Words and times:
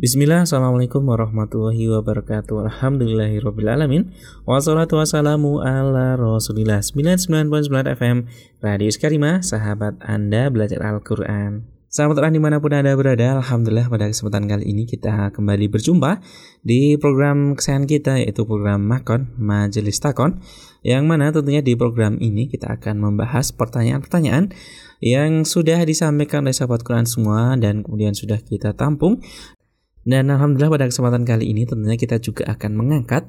Bismillah, 0.00 0.48
Assalamualaikum 0.48 1.04
warahmatullahi 1.04 1.84
wabarakatuh. 1.92 2.72
Alhamdulillahirrabbilalamin. 2.72 4.16
Wassalatu 4.48 4.96
wassalamu 4.96 5.60
ala 5.60 6.16
rasulillah. 6.16 6.80
99.9 6.80 7.68
FM 8.00 8.24
Radio 8.64 8.88
Skarima, 8.88 9.44
sahabat 9.44 10.00
Anda 10.00 10.48
belajar 10.48 10.80
Al-Quran. 10.80 11.68
Sahabat 11.92 12.16
Quran 12.16 12.32
di 12.32 12.40
mana 12.40 12.64
pun 12.64 12.72
Anda 12.72 12.96
berada 12.96 13.44
Alhamdulillah 13.44 13.92
pada 13.92 14.08
kesempatan 14.08 14.48
kali 14.48 14.72
ini 14.72 14.86
kita 14.86 15.34
kembali 15.34 15.66
berjumpa 15.74 16.22
Di 16.62 16.94
program 17.02 17.58
kesayangan 17.58 17.86
kita 17.90 18.12
yaitu 18.22 18.46
program 18.46 18.86
Makon, 18.86 19.34
Majelis 19.34 19.98
Takon 19.98 20.38
Yang 20.86 21.02
mana 21.10 21.34
tentunya 21.34 21.66
di 21.66 21.74
program 21.74 22.14
ini 22.22 22.46
kita 22.46 22.78
akan 22.78 22.94
membahas 22.94 23.50
pertanyaan-pertanyaan 23.50 24.54
yang 25.02 25.42
sudah 25.42 25.82
disampaikan 25.82 26.46
oleh 26.46 26.54
sahabat 26.54 26.86
Quran 26.86 27.10
semua 27.10 27.58
dan 27.58 27.82
kemudian 27.82 28.14
sudah 28.14 28.38
kita 28.38 28.70
tampung 28.76 29.18
dan 30.08 30.32
Alhamdulillah 30.32 30.72
pada 30.72 30.86
kesempatan 30.88 31.28
kali 31.28 31.52
ini 31.52 31.68
tentunya 31.68 32.00
kita 32.00 32.16
juga 32.22 32.48
akan 32.48 32.72
mengangkat 32.72 33.28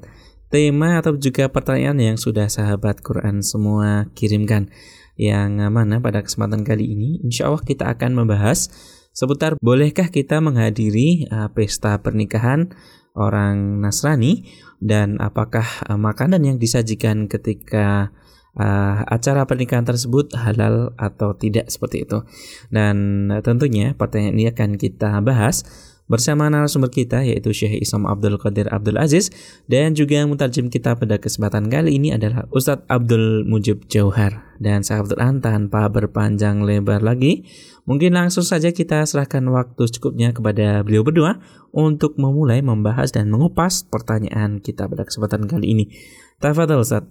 tema 0.52 1.00
atau 1.00 1.16
juga 1.16 1.48
pertanyaan 1.48 1.96
yang 2.00 2.16
sudah 2.20 2.48
sahabat 2.48 3.00
Quran 3.00 3.40
semua 3.40 4.12
kirimkan. 4.12 4.68
Yang 5.16 5.68
mana 5.68 6.00
pada 6.00 6.24
kesempatan 6.24 6.64
kali 6.64 6.88
ini 6.88 7.20
insya 7.20 7.52
Allah 7.52 7.60
kita 7.60 7.84
akan 7.88 8.24
membahas 8.24 8.72
seputar 9.12 9.60
bolehkah 9.60 10.08
kita 10.08 10.40
menghadiri 10.40 11.28
uh, 11.28 11.52
pesta 11.52 12.00
pernikahan 12.00 12.72
orang 13.12 13.84
Nasrani 13.84 14.48
dan 14.80 15.20
apakah 15.20 15.68
uh, 15.84 16.00
makanan 16.00 16.40
yang 16.48 16.56
disajikan 16.56 17.28
ketika 17.28 18.08
uh, 18.56 19.04
acara 19.04 19.44
pernikahan 19.44 19.84
tersebut 19.84 20.32
halal 20.32 20.96
atau 20.96 21.36
tidak 21.36 21.68
seperti 21.68 22.08
itu. 22.08 22.24
Dan 22.72 23.28
tentunya 23.44 23.92
pertanyaan 23.92 24.36
ini 24.36 24.46
akan 24.48 24.80
kita 24.80 25.20
bahas 25.20 25.64
bersama 26.12 26.52
narasumber 26.52 26.92
kita 26.92 27.24
yaitu 27.24 27.56
Syekh 27.56 27.80
Isam 27.80 28.04
Abdul 28.04 28.36
Qadir 28.36 28.68
Abdul 28.68 29.00
Aziz 29.00 29.32
dan 29.64 29.96
juga 29.96 30.20
mutarjim 30.28 30.68
kita 30.68 30.92
pada 30.92 31.16
kesempatan 31.16 31.72
kali 31.72 31.96
ini 31.96 32.12
adalah 32.12 32.44
Ustadz 32.52 32.84
Abdul 32.92 33.48
Mujib 33.48 33.88
Jauhar 33.88 34.44
dan 34.60 34.84
sahabat 34.84 35.16
Quran 35.16 35.40
tanpa 35.40 35.88
berpanjang 35.88 36.60
lebar 36.60 37.00
lagi 37.00 37.48
mungkin 37.88 38.12
langsung 38.12 38.44
saja 38.44 38.68
kita 38.76 39.08
serahkan 39.08 39.40
waktu 39.48 39.88
secukupnya 39.88 40.36
kepada 40.36 40.84
beliau 40.84 41.00
berdua 41.00 41.40
untuk 41.72 42.20
memulai 42.20 42.60
membahas 42.60 43.08
dan 43.08 43.32
mengupas 43.32 43.88
pertanyaan 43.88 44.60
kita 44.60 44.84
pada 44.84 45.08
kesempatan 45.08 45.48
kali 45.48 45.72
ini. 45.72 45.84
Tafadhal 46.36 46.84
Ustaz. 46.84 47.08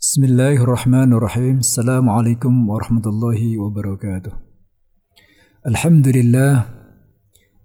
Bismillahirrahmanirrahim. 0.00 1.60
Assalamualaikum 1.60 2.50
warahmatullahi 2.66 3.60
wabarakatuh. 3.60 4.32
Alhamdulillah 5.68 6.79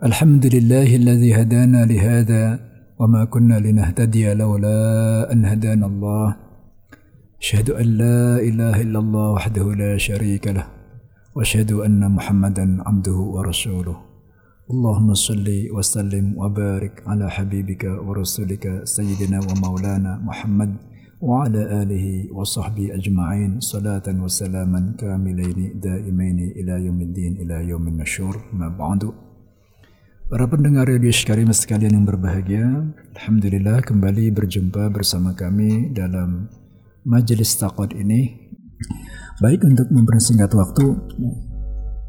الحمد 0.03 0.45
لله 0.55 0.95
الذي 0.95 1.31
هدانا 1.39 1.85
لهذا 1.85 2.59
وما 2.99 3.25
كنا 3.25 3.59
لنهتدي 3.59 4.33
لولا 4.33 5.31
أن 5.31 5.45
هدانا 5.45 5.85
الله. 5.85 6.35
أشهد 7.39 7.69
أن 7.69 7.85
لا 7.85 8.39
إله 8.43 8.81
إلا 8.81 8.99
الله 8.99 9.31
وحده 9.31 9.65
لا 9.73 9.97
شريك 9.97 10.47
له 10.47 10.67
وأشهد 11.35 11.71
أن 11.71 12.11
محمدا 12.11 12.83
عبده 12.83 13.15
ورسوله. 13.15 13.97
اللهم 14.71 15.13
صل 15.13 15.47
وسلم 15.71 16.25
وبارك 16.37 17.03
على 17.07 17.31
حبيبك 17.31 17.83
ورسولك 18.03 18.83
سيدنا 18.83 19.39
ومولانا 19.47 20.19
محمد 20.27 20.75
وعلى 21.21 21.61
آله 21.83 22.35
وصحبه 22.35 22.95
أجمعين. 22.99 23.59
صلاة 23.59 24.07
وسلاما 24.11 24.99
كاملين 24.99 25.79
دائمين 25.79 26.39
إلى 26.59 26.85
يوم 26.85 26.99
الدين 27.01 27.33
إلى 27.47 27.69
يوم 27.71 27.87
النشور. 27.87 28.35
ما 28.59 28.67
بعد. 28.67 29.03
Para 30.25 30.49
pendengar 30.49 30.89
Radio 30.89 31.13
Sykarim 31.13 31.53
sekalian 31.53 32.01
yang 32.01 32.05
berbahagia, 32.09 32.65
Alhamdulillah 33.13 33.85
kembali 33.85 34.33
berjumpa 34.33 34.89
bersama 34.89 35.37
kami 35.37 35.93
dalam 35.93 36.49
majelis 37.05 37.53
takut 37.53 37.93
ini. 37.93 38.49
Baik 39.37 39.61
untuk 39.69 39.85
mempersingkat 39.93 40.49
waktu, 40.57 40.97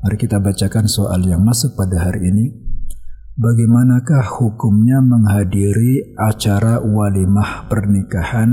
mari 0.01 0.17
kita 0.17 0.41
bacakan 0.41 0.89
soal 0.89 1.29
yang 1.29 1.45
masuk 1.45 1.77
pada 1.77 2.09
hari 2.09 2.33
ini. 2.33 2.57
Bagaimanakah 3.37 4.41
hukumnya 4.41 5.05
menghadiri 5.05 6.17
acara 6.17 6.81
walimah 6.81 7.69
pernikahan 7.69 8.49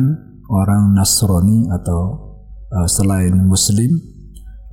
orang 0.52 0.92
Nasrani 0.92 1.72
atau 1.72 2.36
uh, 2.68 2.88
selain 2.92 3.32
Muslim 3.48 3.96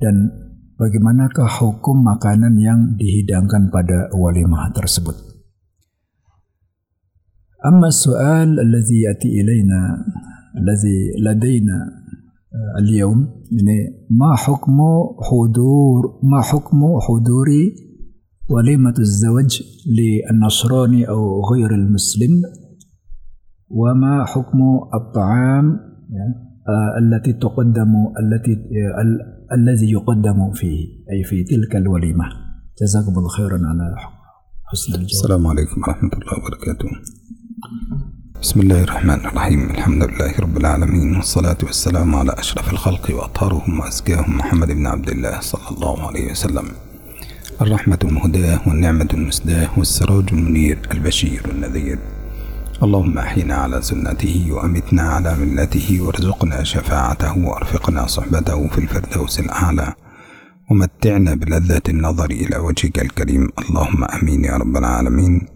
dan 0.03 0.40
bagaimanakah 0.80 1.48
hukum 1.60 2.04
makanan 2.04 2.54
yang 2.60 2.80
dihidangkan 3.00 3.72
pada 3.72 4.12
walimah 4.12 4.70
tersebut. 4.76 5.16
Amma 7.66 7.90
soal 7.90 8.60
الذي 8.62 9.10
يأتي 9.10 9.28
إلينا 9.42 9.80
الذي 10.60 10.98
لدينا 11.18 11.78
اليوم 12.78 13.18
يعني 13.50 14.06
ما 14.10 14.36
حكم 14.36 14.78
حضور 15.20 16.20
ما 16.22 16.40
حكم 16.42 16.80
حضور 17.00 17.48
وليمة 18.50 18.94
الزواج 18.98 19.62
للنصراني 19.86 21.08
أو 21.08 21.42
غير 21.50 21.70
المسلم 21.74 22.42
وما 23.68 24.24
حكم 24.24 24.60
الطعام 24.94 25.66
التي 27.00 27.32
تقدم 27.32 27.92
التي 28.20 28.52
الذي 29.53 29.91
يقدم 29.91 30.53
فيه 30.53 30.87
أي 31.11 31.23
في 31.23 31.43
تلك 31.43 31.75
الوليمة. 31.75 32.25
جزاكم 32.81 33.17
الله 33.17 33.29
خيرا 33.29 33.53
على 33.53 33.95
حسن 34.65 34.93
الجواب. 34.93 35.05
السلام 35.05 35.47
عليكم 35.47 35.81
ورحمة 35.81 36.09
الله 36.13 36.33
وبركاته. 36.39 36.89
بسم 38.41 38.61
الله 38.61 38.83
الرحمن 38.83 39.19
الرحيم. 39.25 39.69
الحمد 39.69 40.03
لله 40.03 40.39
رب 40.39 40.57
العالمين 40.57 41.15
والصلاة 41.15 41.57
والسلام 41.63 42.15
على 42.15 42.31
أشرف 42.37 42.73
الخلق 42.73 43.11
وأطهرهم 43.15 43.79
وأزكاهم 43.79 44.37
محمد 44.37 44.67
بن 44.67 44.87
عبد 44.87 45.09
الله 45.09 45.39
صلى 45.39 45.77
الله 45.77 46.07
عليه 46.07 46.31
وسلم. 46.31 46.65
الرحمة 47.61 47.99
المهداة 48.03 48.59
والنعمة 48.67 49.09
المسداة 49.13 49.79
والسراج 49.79 50.25
المنير 50.33 50.79
البشير 50.91 51.41
النذير. 51.51 51.99
اللهم 52.83 53.17
أحينا 53.17 53.55
على 53.55 53.81
سنته 53.81 54.47
وأمتنا 54.51 55.01
على 55.01 55.35
ملته 55.35 56.01
وارزقنا 56.01 56.63
شفاعته 56.63 57.37
وأرفقنا 57.37 58.07
صحبته 58.07 58.67
في 58.67 58.77
الفردوس 58.77 59.39
الأعلى. 59.39 59.93
ومتعنا 60.71 61.33
بلذة 61.33 61.81
النظر 61.89 62.25
إلى 62.31 62.57
وجهك 62.57 62.99
الكريم. 62.99 63.49
اللهم 63.59 64.03
أمين 64.03 64.45
يا 64.45 64.57
رب 64.57 64.77
العالمين. 64.77 65.47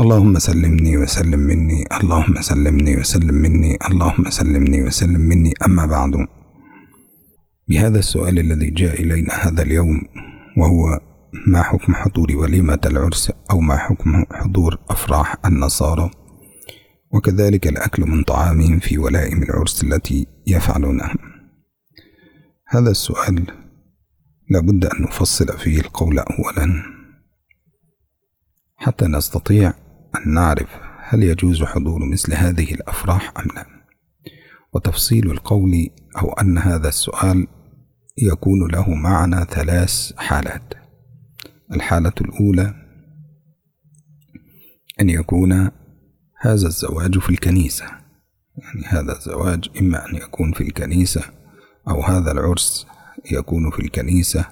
اللهم 0.00 0.38
سلمني 0.38 0.96
وسلم 0.98 1.38
مني. 1.38 1.84
اللهم 2.00 2.40
سلمني 2.40 2.96
وسلم 2.96 3.34
مني. 3.34 3.78
اللهم 3.90 4.30
سلمني 4.30 4.82
وسلم 4.82 5.20
مني. 5.20 5.52
أما 5.66 5.86
بعد. 5.86 6.26
بهذا 7.68 7.98
السؤال 7.98 8.38
الذي 8.38 8.70
جاء 8.70 9.02
إلينا 9.02 9.34
هذا 9.34 9.62
اليوم 9.62 10.02
وهو 10.56 11.00
ما 11.46 11.62
حكم 11.62 11.94
حضور 11.94 12.36
وليمة 12.36 12.78
العرس 12.86 13.32
أو 13.50 13.60
ما 13.60 13.76
حكم 13.76 14.24
حضور 14.32 14.78
أفراح 14.90 15.36
النصارى؟ 15.46 16.10
وكذلك 17.12 17.66
الأكل 17.66 18.02
من 18.02 18.22
طعامهم 18.22 18.78
في 18.78 18.98
ولائم 18.98 19.42
العرس 19.42 19.84
التي 19.84 20.26
يفعلونها 20.46 21.14
هذا 22.68 22.90
السؤال 22.90 23.46
لابد 24.50 24.84
أن 24.84 25.02
نفصل 25.02 25.58
فيه 25.58 25.80
القول 25.80 26.18
أولا. 26.18 26.82
حتى 28.76 29.06
نستطيع 29.06 29.72
أن 30.16 30.34
نعرف 30.34 30.68
هل 30.98 31.22
يجوز 31.22 31.62
حضور 31.62 32.04
مثل 32.04 32.34
هذه 32.34 32.74
الأفراح 32.74 33.32
أم 33.38 33.44
لا. 33.56 33.66
وتفصيل 34.74 35.30
القول 35.30 35.88
أو 36.18 36.32
أن 36.32 36.58
هذا 36.58 36.88
السؤال 36.88 37.46
يكون 38.18 38.70
له 38.70 38.94
معنى 38.94 39.44
ثلاث 39.44 40.12
حالات. 40.16 40.74
الحالة 41.72 42.12
الأولى 42.20 42.74
أن 45.00 45.10
يكون 45.10 45.70
هذا 46.44 46.66
الزواج 46.66 47.18
في 47.18 47.30
الكنيسة. 47.30 47.84
يعني 48.58 48.86
هذا 48.86 49.16
الزواج 49.16 49.68
إما 49.80 50.08
أن 50.08 50.16
يكون 50.16 50.52
في 50.52 50.60
الكنيسة 50.60 51.22
أو 51.88 52.02
هذا 52.02 52.32
العرس 52.32 52.86
يكون 53.30 53.70
في 53.70 53.78
الكنيسة. 53.78 54.44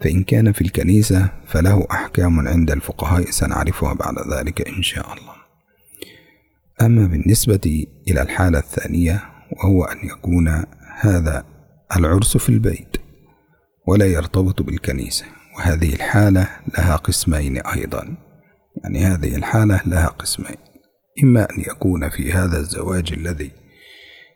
فإن 0.00 0.22
كان 0.22 0.52
في 0.52 0.60
الكنيسة 0.60 1.28
فله 1.46 1.86
أحكام 1.90 2.48
عند 2.48 2.70
الفقهاء 2.70 3.30
سنعرفها 3.30 3.92
بعد 3.92 4.14
ذلك 4.32 4.68
إن 4.68 4.82
شاء 4.82 5.12
الله. 5.12 5.34
أما 6.80 7.06
بالنسبة 7.06 7.86
إلى 8.08 8.22
الحالة 8.22 8.58
الثانية 8.58 9.22
وهو 9.52 9.84
أن 9.84 10.08
يكون 10.08 10.64
هذا 11.00 11.44
العرس 11.96 12.36
في 12.36 12.48
البيت 12.48 12.96
ولا 13.86 14.06
يرتبط 14.06 14.62
بالكنيسة 14.62 15.24
وهذه 15.58 15.94
الحالة 15.94 16.48
لها 16.78 16.96
قسمين 16.96 17.58
أيضا. 17.58 18.29
يعني 18.76 19.04
هذه 19.04 19.36
الحالة 19.36 19.80
لها 19.86 20.06
قسمين. 20.06 20.56
إما 21.24 21.42
أن 21.50 21.60
يكون 21.60 22.08
في 22.08 22.32
هذا 22.32 22.58
الزواج 22.58 23.12
الذي 23.12 23.50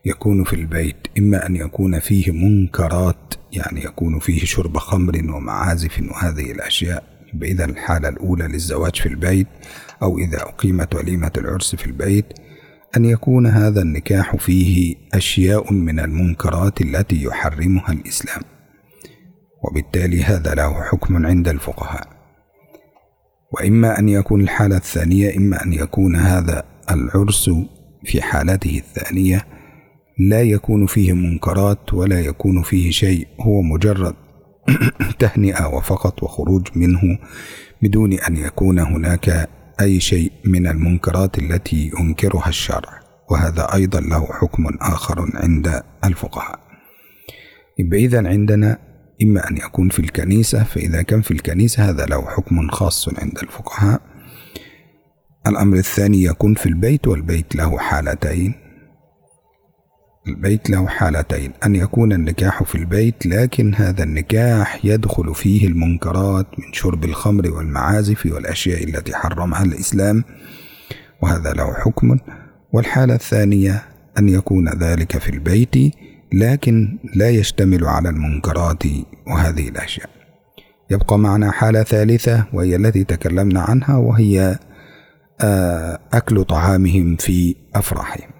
يكون 0.04 0.44
في 0.44 0.52
البيت 0.52 0.96
إما 1.18 1.46
أن 1.46 1.56
يكون 1.56 1.98
فيه 1.98 2.30
منكرات 2.30 3.34
يعني 3.52 3.84
يكون 3.84 4.18
فيه 4.18 4.44
شرب 4.44 4.78
خمر 4.78 5.16
ومعازف 5.16 6.02
وهذه 6.10 6.52
الأشياء. 6.52 7.14
إذا 7.42 7.64
الحالة 7.64 8.08
الأولى 8.08 8.48
للزواج 8.48 8.96
في 8.96 9.06
البيت 9.06 9.46
أو 10.02 10.18
إذا 10.18 10.42
أقيمت 10.42 10.94
وليمة 10.94 11.32
العرس 11.36 11.74
في 11.74 11.86
البيت 11.86 12.26
أن 12.96 13.04
يكون 13.04 13.46
هذا 13.46 13.82
النكاح 13.82 14.36
فيه 14.36 14.96
أشياء 15.14 15.72
من 15.72 16.00
المنكرات 16.00 16.80
التي 16.80 17.22
يحرمها 17.22 17.92
الإسلام. 17.92 18.42
وبالتالي 19.64 20.22
هذا 20.24 20.54
له 20.54 20.82
حكم 20.82 21.26
عند 21.26 21.48
الفقهاء. 21.48 22.13
وإما 23.54 23.98
أن 23.98 24.08
يكون 24.08 24.40
الحالة 24.40 24.76
الثانية 24.76 25.36
إما 25.36 25.64
أن 25.64 25.72
يكون 25.72 26.16
هذا 26.16 26.62
العرس 26.90 27.50
في 28.04 28.22
حالته 28.22 28.78
الثانية 28.78 29.46
لا 30.18 30.42
يكون 30.42 30.86
فيه 30.86 31.12
منكرات 31.12 31.94
ولا 31.94 32.20
يكون 32.20 32.62
فيه 32.62 32.90
شيء 32.90 33.28
هو 33.40 33.62
مجرد 33.62 34.14
تهنئة 35.18 35.66
وفقط 35.66 36.22
وخروج 36.22 36.68
منه 36.76 37.18
بدون 37.82 38.12
أن 38.12 38.36
يكون 38.36 38.78
هناك 38.78 39.48
أي 39.80 40.00
شيء 40.00 40.32
من 40.44 40.66
المنكرات 40.66 41.38
التي 41.38 41.90
ينكرها 42.00 42.48
الشرع. 42.48 43.00
وهذا 43.30 43.74
أيضا 43.74 44.00
له 44.00 44.26
حكم 44.26 44.66
آخر 44.80 45.30
عند 45.34 45.82
الفقهاء. 46.04 46.58
إذا 47.92 48.28
عندنا 48.28 48.78
إما 49.22 49.50
أن 49.50 49.56
يكون 49.56 49.88
في 49.88 49.98
الكنيسة 49.98 50.64
فإذا 50.64 51.02
كان 51.02 51.22
في 51.22 51.30
الكنيسة 51.30 51.90
هذا 51.90 52.06
له 52.06 52.26
حكم 52.26 52.70
خاص 52.70 53.08
عند 53.08 53.38
الفقهاء. 53.42 54.00
الأمر 55.46 55.76
الثاني 55.76 56.24
يكون 56.24 56.54
في 56.54 56.66
البيت 56.66 57.08
والبيت 57.08 57.56
له 57.56 57.78
حالتين. 57.78 58.54
البيت 60.28 60.70
له 60.70 60.86
حالتين 60.86 61.52
أن 61.66 61.76
يكون 61.76 62.12
النكاح 62.12 62.62
في 62.62 62.74
البيت 62.74 63.26
لكن 63.26 63.74
هذا 63.74 64.02
النكاح 64.02 64.84
يدخل 64.84 65.34
فيه 65.34 65.66
المنكرات 65.66 66.46
من 66.58 66.72
شرب 66.72 67.04
الخمر 67.04 67.50
والمعازف 67.50 68.26
والأشياء 68.26 68.84
التي 68.84 69.14
حرمها 69.14 69.62
الإسلام 69.62 70.24
وهذا 71.22 71.52
له 71.52 71.74
حكم. 71.74 72.18
والحالة 72.72 73.14
الثانية 73.14 73.82
أن 74.18 74.28
يكون 74.28 74.68
ذلك 74.68 75.18
في 75.18 75.28
البيت 75.28 75.94
لكن 76.38 76.98
لا 77.14 77.30
يشتمل 77.30 77.84
على 77.84 78.08
المنكرات 78.08 78.82
وهذه 79.26 79.68
الأشياء. 79.68 80.10
يبقى 80.90 81.18
معنا 81.18 81.50
حالة 81.50 81.82
ثالثة 81.82 82.44
وهي 82.52 82.76
التي 82.76 83.04
تكلمنا 83.04 83.60
عنها 83.60 83.96
وهي 83.96 84.58
آه، 85.40 85.98
أكل 86.12 86.44
طعامهم 86.44 87.16
في 87.16 87.56
أفراحهم. 87.74 88.30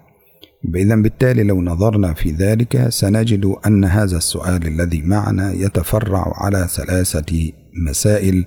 إذا 0.75 0.97
بالتالي 0.97 1.43
لو 1.43 1.63
نظرنا 1.63 2.15
في 2.15 2.31
ذلك 2.31 2.89
سنجد 2.89 3.55
أن 3.67 3.85
هذا 3.85 4.17
السؤال 4.17 4.67
الذي 4.67 5.03
معنا 5.03 5.53
يتفرع 5.53 6.33
على 6.37 6.67
ثلاثة 6.71 7.53
مسائل 7.89 8.47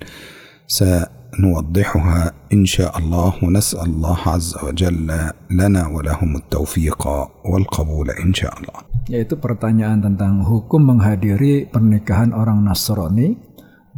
سنوضحها 1.33 2.33
إن 2.53 2.65
شاء 2.67 2.99
الله 2.99 3.33
ونسأل 3.45 3.89
الله 3.89 4.19
عز 4.27 4.53
وجل 4.65 5.09
لنا 5.51 5.83
ولهم 5.89 6.37
التوفيق 6.37 7.03
والقبول 7.45 8.11
إن 8.11 8.35
شاء 8.35 8.53
الله 8.61 8.93
yaitu 9.11 9.35
pertanyaan 9.35 9.99
tentang 9.99 10.47
hukum 10.47 10.87
menghadiri 10.87 11.67
pernikahan 11.67 12.31
orang 12.31 12.63
Nasrani 12.63 13.35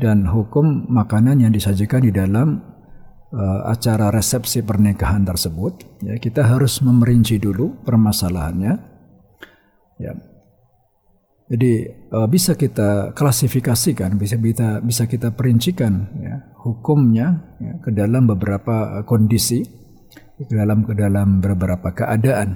dan 0.00 0.24
hukum 0.24 0.88
makanan 0.88 1.44
yang 1.44 1.52
disajikan 1.52 2.00
di 2.00 2.08
dalam 2.08 2.64
uh, 3.30 3.68
acara 3.68 4.08
resepsi 4.08 4.64
pernikahan 4.64 5.28
tersebut, 5.28 6.00
ya 6.02 6.16
kita 6.16 6.48
harus 6.48 6.80
memerinci 6.80 7.36
dulu 7.36 7.84
permasalahannya. 7.84 8.74
Ya. 10.00 10.12
Jadi 11.49 11.89
uh, 12.13 12.29
bisa 12.29 12.53
kita 12.53 13.17
klasifikasikan, 13.17 14.21
bisa 14.21 14.37
kita 14.37 14.85
bisa 14.85 15.09
kita 15.09 15.33
perincikan 15.33 16.13
ya, 16.21 16.53
hukumnya 16.61 17.57
ya, 17.57 17.73
ke 17.81 17.89
dalam 17.89 18.29
beberapa 18.29 19.01
kondisi, 19.09 19.65
ke 20.37 20.53
dalam 20.53 20.85
ke 20.85 20.93
dalam 20.93 21.41
beberapa 21.41 21.89
keadaan. 21.89 22.53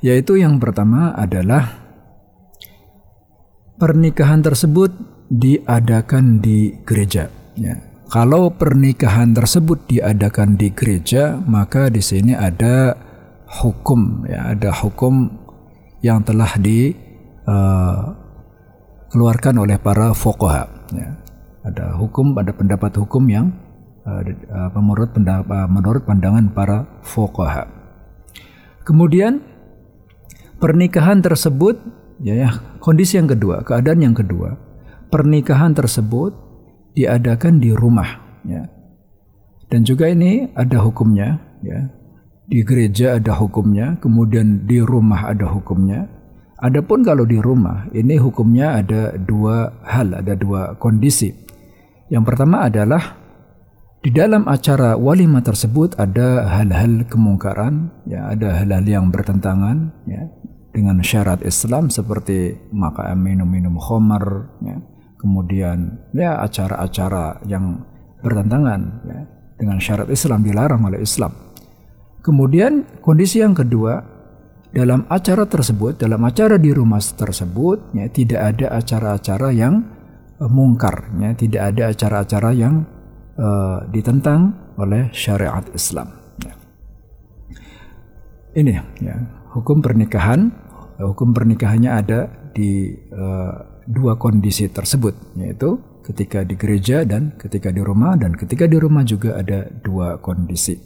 Yaitu 0.00 0.40
yang 0.40 0.56
pertama 0.56 1.12
adalah 1.12 1.68
pernikahan 3.76 4.40
tersebut 4.40 4.96
diadakan 5.28 6.40
di 6.40 6.80
gereja. 6.88 7.28
Ya 7.60 7.90
kalau 8.10 8.50
pernikahan 8.50 9.38
tersebut 9.38 9.86
diadakan 9.86 10.58
di 10.58 10.74
gereja, 10.74 11.38
maka 11.46 11.86
di 11.94 12.02
sini 12.02 12.34
ada 12.34 12.98
hukum, 13.62 14.26
ya, 14.26 14.50
ada 14.50 14.74
hukum 14.74 15.30
yang 16.02 16.26
telah 16.26 16.58
dikeluarkan 16.58 17.09
uh, 17.50 18.14
oleh 19.58 19.76
para 19.82 20.14
fokoha. 20.14 20.70
Ya. 20.94 21.18
Ada 21.66 21.98
hukum, 21.98 22.38
ada 22.38 22.54
pendapat 22.54 22.94
hukum 22.96 23.26
yang 23.26 23.50
uh, 24.06 24.22
menurut 24.78 25.10
menurut 25.68 26.02
pandangan 26.06 26.46
para 26.54 26.86
fokoha. 27.02 27.66
Kemudian 28.86 29.42
pernikahan 30.62 31.20
tersebut, 31.20 31.76
ya, 32.22 32.34
ya, 32.38 32.50
kondisi 32.80 33.20
yang 33.20 33.28
kedua, 33.28 33.66
keadaan 33.66 34.00
yang 34.00 34.16
kedua, 34.16 34.56
pernikahan 35.12 35.76
tersebut 35.76 36.32
diadakan 36.96 37.60
di 37.60 37.76
rumah 37.76 38.40
ya. 38.46 38.64
Dan 39.70 39.86
juga 39.86 40.10
ini 40.10 40.50
ada 40.58 40.82
hukumnya 40.82 41.38
ya. 41.62 41.86
Di 42.50 42.66
gereja 42.66 43.14
ada 43.14 43.38
hukumnya, 43.38 43.94
kemudian 44.02 44.66
di 44.66 44.82
rumah 44.82 45.30
ada 45.30 45.46
hukumnya. 45.46 46.10
Adapun 46.60 47.00
kalau 47.00 47.24
di 47.24 47.40
rumah, 47.40 47.88
ini 47.96 48.20
hukumnya 48.20 48.84
ada 48.84 49.16
dua 49.16 49.80
hal, 49.80 50.12
ada 50.12 50.36
dua 50.36 50.76
kondisi. 50.76 51.32
Yang 52.12 52.24
pertama 52.28 52.68
adalah 52.68 53.16
di 54.04 54.12
dalam 54.12 54.44
acara 54.44 54.92
walimah 54.92 55.40
tersebut 55.40 55.96
ada 55.96 56.44
hal-hal 56.52 57.08
kemungkaran, 57.08 57.88
ya, 58.04 58.28
ada 58.28 58.60
hal-hal 58.60 58.84
yang 58.84 59.08
bertentangan, 59.08 59.88
ya, 60.04 60.28
dengan 60.76 61.00
syarat 61.00 61.40
Islam 61.48 61.88
seperti 61.88 62.60
makan 62.76 63.24
minum-minum 63.24 63.80
khamar, 63.80 64.52
ya, 64.60 64.76
kemudian 65.16 65.96
ya 66.12 66.44
acara-acara 66.44 67.40
yang 67.48 67.88
bertentangan 68.20 68.80
ya, 69.08 69.20
dengan 69.56 69.80
syarat 69.80 70.08
Islam 70.12 70.44
dilarang 70.44 70.84
oleh 70.84 71.00
Islam. 71.00 71.32
Kemudian 72.20 72.84
kondisi 73.00 73.40
yang 73.40 73.56
kedua 73.56 74.19
dalam 74.70 75.02
acara 75.10 75.50
tersebut, 75.50 75.98
dalam 75.98 76.22
acara 76.22 76.54
di 76.54 76.70
rumah 76.70 77.02
tersebut, 77.02 77.90
ya, 77.90 78.06
tidak 78.06 78.40
ada 78.54 78.66
acara-acara 78.78 79.50
yang 79.50 79.82
uh, 80.38 80.46
mungkar, 80.46 81.10
ya, 81.18 81.34
tidak 81.34 81.62
ada 81.74 81.82
acara-acara 81.90 82.50
yang 82.54 82.86
uh, 83.34 83.82
ditentang 83.90 84.54
oleh 84.78 85.10
syariat 85.10 85.66
Islam. 85.74 86.14
Ya. 86.46 86.54
Ini 88.54 88.72
ya, 89.02 89.16
hukum 89.58 89.82
pernikahan, 89.82 90.54
hukum 91.02 91.34
pernikahannya 91.34 91.90
ada 91.90 92.30
di 92.54 92.94
uh, 93.10 93.82
dua 93.90 94.14
kondisi 94.22 94.70
tersebut, 94.70 95.34
yaitu 95.34 95.82
ketika 96.06 96.46
di 96.46 96.54
gereja 96.54 97.02
dan 97.02 97.34
ketika 97.42 97.74
di 97.74 97.82
rumah, 97.82 98.14
dan 98.14 98.38
ketika 98.38 98.70
di 98.70 98.78
rumah 98.78 99.02
juga 99.02 99.34
ada 99.34 99.66
dua 99.82 100.22
kondisi. 100.22 100.78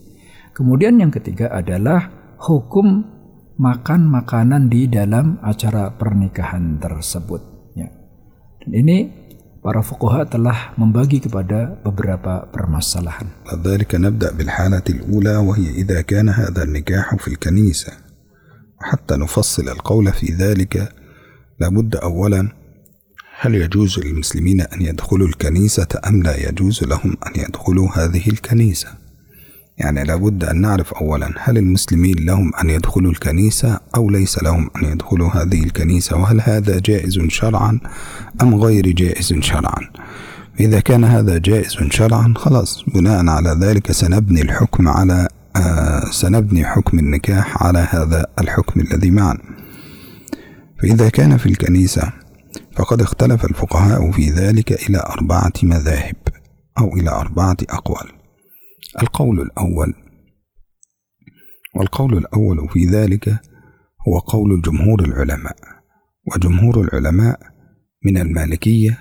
Kemudian 0.57 0.97
yang 1.01 1.13
ketiga 1.13 1.53
adalah 1.53 2.09
hukum 2.41 3.14
makan 3.59 4.11
makanan 4.11 4.67
di 4.67 4.91
dalam 4.91 5.39
acara 5.43 5.95
pernikahan 5.95 6.79
tersebut. 6.83 7.43
Ya. 7.79 7.91
Dan 8.63 8.71
ini 8.75 8.99
para 9.63 9.81
fuqaha 9.81 10.29
telah 10.29 10.77
membagi 10.77 11.25
kepada 11.25 11.79
beberapa 11.81 12.51
permasalahan. 12.51 13.31
ذلك 13.65 13.95
نبدأ 13.95 14.33
بالحالة 14.33 14.83
الأولى 14.89 15.37
وهي 15.37 15.71
إذا 15.71 16.01
كان 16.03 16.29
هذا 16.29 16.63
النكاح 16.63 17.15
في 17.17 17.29
الكنيسة 17.29 17.93
حتى 18.81 19.17
نفصل 19.17 19.69
القول 19.69 20.13
في 20.13 20.33
ذلك 20.33 20.93
لابد 21.61 21.97
أولا 21.97 22.49
هل 23.41 23.55
يجوز 23.55 23.99
للمسلمين 23.99 24.61
أن 24.61 24.83
يدخلوا 24.83 25.29
الكنيسة 25.29 25.89
أم 26.09 26.23
لا 26.23 26.49
يجوز 26.49 26.85
لهم 26.85 27.17
أن 27.27 27.41
يدخلوا 27.41 27.89
هذه 27.89 28.29
الكنيسة 28.29 29.04
يعني 29.79 30.05
لابد 30.05 30.45
أن 30.45 30.61
نعرف 30.61 30.95
أولا 30.95 31.33
هل 31.39 31.59
المسلمين 31.59 32.15
لهم 32.19 32.53
أن 32.55 32.71
يدخلوا 32.71 33.11
الكنيسة 33.11 33.81
أو 33.97 34.11
ليس 34.11 34.43
لهم 34.43 34.71
أن 34.77 34.85
يدخلوا 34.85 35.29
هذه 35.29 35.63
الكنيسة 35.63 36.17
وهل 36.17 36.41
هذا 36.41 36.79
جائز 36.79 37.21
شرعا 37.29 37.81
أم 38.43 38.55
غير 38.55 38.87
جائز 38.87 39.35
شرعا؟ 39.35 39.91
إذا 40.61 40.81
كان 40.81 41.05
هذا 41.05 41.39
جائز 41.39 41.77
شرعا 41.91 42.35
خلاص 42.37 42.85
بناء 42.95 43.29
على 43.29 43.59
ذلك 43.61 43.93
سنبني 43.93 44.43
الحكم 44.43 44.89
على 44.89 45.29
آه 45.57 46.05
سنبني 46.11 46.65
حكم 46.65 46.99
النكاح 46.99 47.63
على 47.63 47.89
هذا 47.91 48.27
الحكم 48.39 48.81
الذي 48.81 49.11
معنا 49.11 49.41
فإذا 50.83 51.09
كان 51.09 51.37
في 51.37 51.47
الكنيسة 51.47 52.13
فقد 52.77 53.03
اختلف 53.03 53.45
الفقهاء 53.45 54.11
في 54.11 54.31
ذلك 54.31 54.89
إلى 54.89 54.99
أربعة 54.99 55.53
مذاهب 55.63 56.17
أو 56.79 56.97
إلى 56.97 57.11
أربعة 57.11 57.57
أقوال. 57.71 58.24
القول 59.03 59.41
الأول. 59.41 59.95
والقول 61.77 62.19
الأول 62.19 62.69
في 62.69 62.85
ذلك 62.85 63.29
هو 64.09 64.19
قول 64.19 64.63
جمهور 64.63 65.05
العلماء 65.05 65.57
وجمهور 66.35 66.81
العلماء 66.81 67.41
من 68.05 68.19
المالكية 68.19 68.99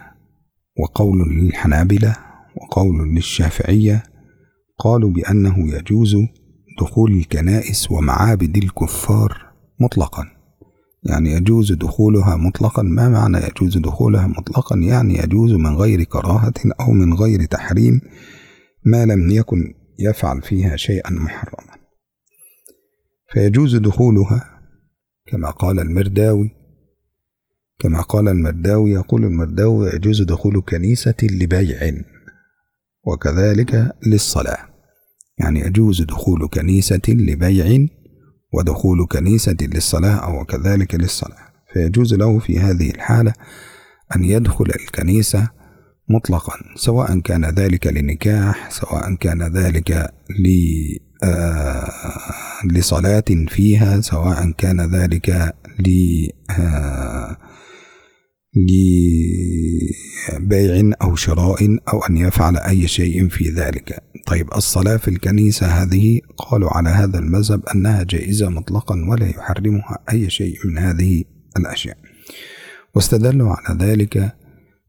وقول 0.79 1.29
للحنابلة 1.29 2.15
وقول 2.55 3.15
للشافعية 3.15 4.03
قالوا 4.79 5.09
بأنه 5.09 5.75
يجوز 5.75 6.15
دخول 6.79 7.11
الكنائس 7.11 7.91
ومعابد 7.91 8.57
الكفار 8.57 9.45
مطلقا. 9.79 10.25
يعني 11.03 11.31
يجوز 11.31 11.73
دخولها 11.73 12.35
مطلقا. 12.35 12.81
ما 12.81 13.09
معنى 13.09 13.37
يجوز 13.37 13.77
دخولها 13.77 14.27
مطلقا؟ 14.27 14.77
يعني 14.77 15.17
يجوز 15.17 15.53
من 15.53 15.75
غير 15.75 16.03
كراهة 16.03 16.53
أو 16.79 16.91
من 16.91 17.13
غير 17.13 17.45
تحريم 17.45 18.01
ما 18.85 19.05
لم 19.05 19.31
يكن 19.31 19.73
يفعل 19.99 20.41
فيها 20.41 20.75
شيئا 20.75 21.11
محرما. 21.11 21.73
فيجوز 23.33 23.75
دخولها 23.75 24.61
كما 25.25 25.49
قال 25.49 25.79
المرداوي 25.79 26.51
كما 27.79 28.01
قال 28.01 28.27
المرداوي 28.27 28.91
يقول 28.91 29.23
المرداوي 29.25 29.89
يجوز 29.89 30.21
دخول 30.21 30.61
كنيسة 30.61 31.15
لبيع 31.23 31.91
وكذلك 33.03 33.95
للصلاة. 34.07 34.69
يعني 35.39 35.59
يجوز 35.59 36.01
دخول 36.01 36.47
كنيسة 36.47 37.01
لبيع 37.07 37.87
ودخول 38.53 39.07
كنيسة 39.11 39.57
للصلاة 39.61 40.15
أو 40.15 40.45
كذلك 40.45 40.95
للصلاة. 40.95 41.53
فيجوز 41.73 42.13
له 42.13 42.39
في 42.39 42.59
هذه 42.59 42.89
الحالة 42.89 43.33
أن 44.15 44.23
يدخل 44.23 44.65
الكنيسة 44.65 45.49
مطلقا 46.09 46.53
سواء 46.75 47.19
كان 47.19 47.45
ذلك 47.45 47.87
لنكاح 47.87 48.69
سواء 48.71 49.15
كان 49.15 49.43
ذلك 49.43 50.13
آه، 51.23 51.89
لصلاة 52.65 53.23
فيها 53.47 54.01
سواء 54.01 54.51
كان 54.51 54.81
ذلك 54.95 55.53
ل 55.79 55.89
آه، 56.59 57.37
لبيع 60.33 60.91
أو 61.01 61.15
شراء 61.15 61.77
أو 61.93 62.03
أن 62.09 62.17
يفعل 62.17 62.57
أي 62.57 62.87
شيء 62.87 63.27
في 63.27 63.49
ذلك. 63.49 64.03
طيب 64.27 64.53
الصلاة 64.53 64.97
في 64.97 65.07
الكنيسة 65.07 65.67
هذه 65.67 66.21
قالوا 66.37 66.69
على 66.69 66.89
هذا 66.89 67.19
المذهب 67.19 67.65
أنها 67.75 68.03
جائزة 68.03 68.49
مطلقا 68.49 68.95
ولا 69.09 69.29
يحرمها 69.29 69.99
أي 70.11 70.29
شيء 70.29 70.55
من 70.65 70.77
هذه 70.77 71.23
الأشياء. 71.57 71.97
واستدلوا 72.95 73.55
على 73.55 73.77
ذلك 73.79 74.35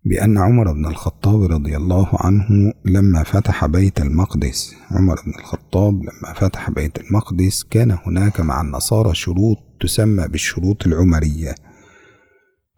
بأن 0.06 0.38
عمر 0.38 0.72
بن 0.72 0.86
الخطاب 0.86 1.42
رضي 1.42 1.76
الله 1.76 2.08
عنه 2.12 2.72
لما 2.84 3.22
فتح 3.22 3.66
بيت 3.66 4.00
المقدس 4.00 4.74
عمر 4.90 5.14
بن 5.26 5.32
الخطاب 5.38 5.94
لما 5.94 6.34
فتح 6.34 6.70
بيت 6.70 6.98
المقدس 6.98 7.64
كان 7.70 7.98
هناك 8.06 8.40
مع 8.40 8.60
النصارى 8.60 9.14
شروط 9.14 9.58
تسمى 9.80 10.28
بالشروط 10.28 10.86
العمرية. 10.86 11.54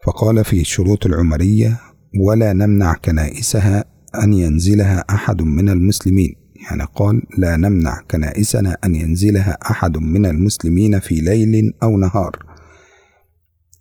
فقال 0.05 0.43
في 0.43 0.61
الشروط 0.61 1.05
العمرية 1.05 1.79
ولا 2.27 2.53
نمنع 2.53 2.93
كنائسها 2.93 3.85
أن 4.23 4.33
ينزلها 4.33 5.05
أحد 5.09 5.41
من 5.41 5.69
المسلمين. 5.69 6.35
يعني 6.69 6.83
قال 6.95 7.21
لا 7.37 7.57
نمنع 7.57 8.01
كنائسنا 8.11 8.77
أن 8.83 8.95
ينزلها 8.95 9.57
أحد 9.71 9.97
من 9.97 10.25
المسلمين 10.25 10.99
في 10.99 11.15
ليل 11.15 11.73
أو 11.83 11.97
نهار. 11.97 12.46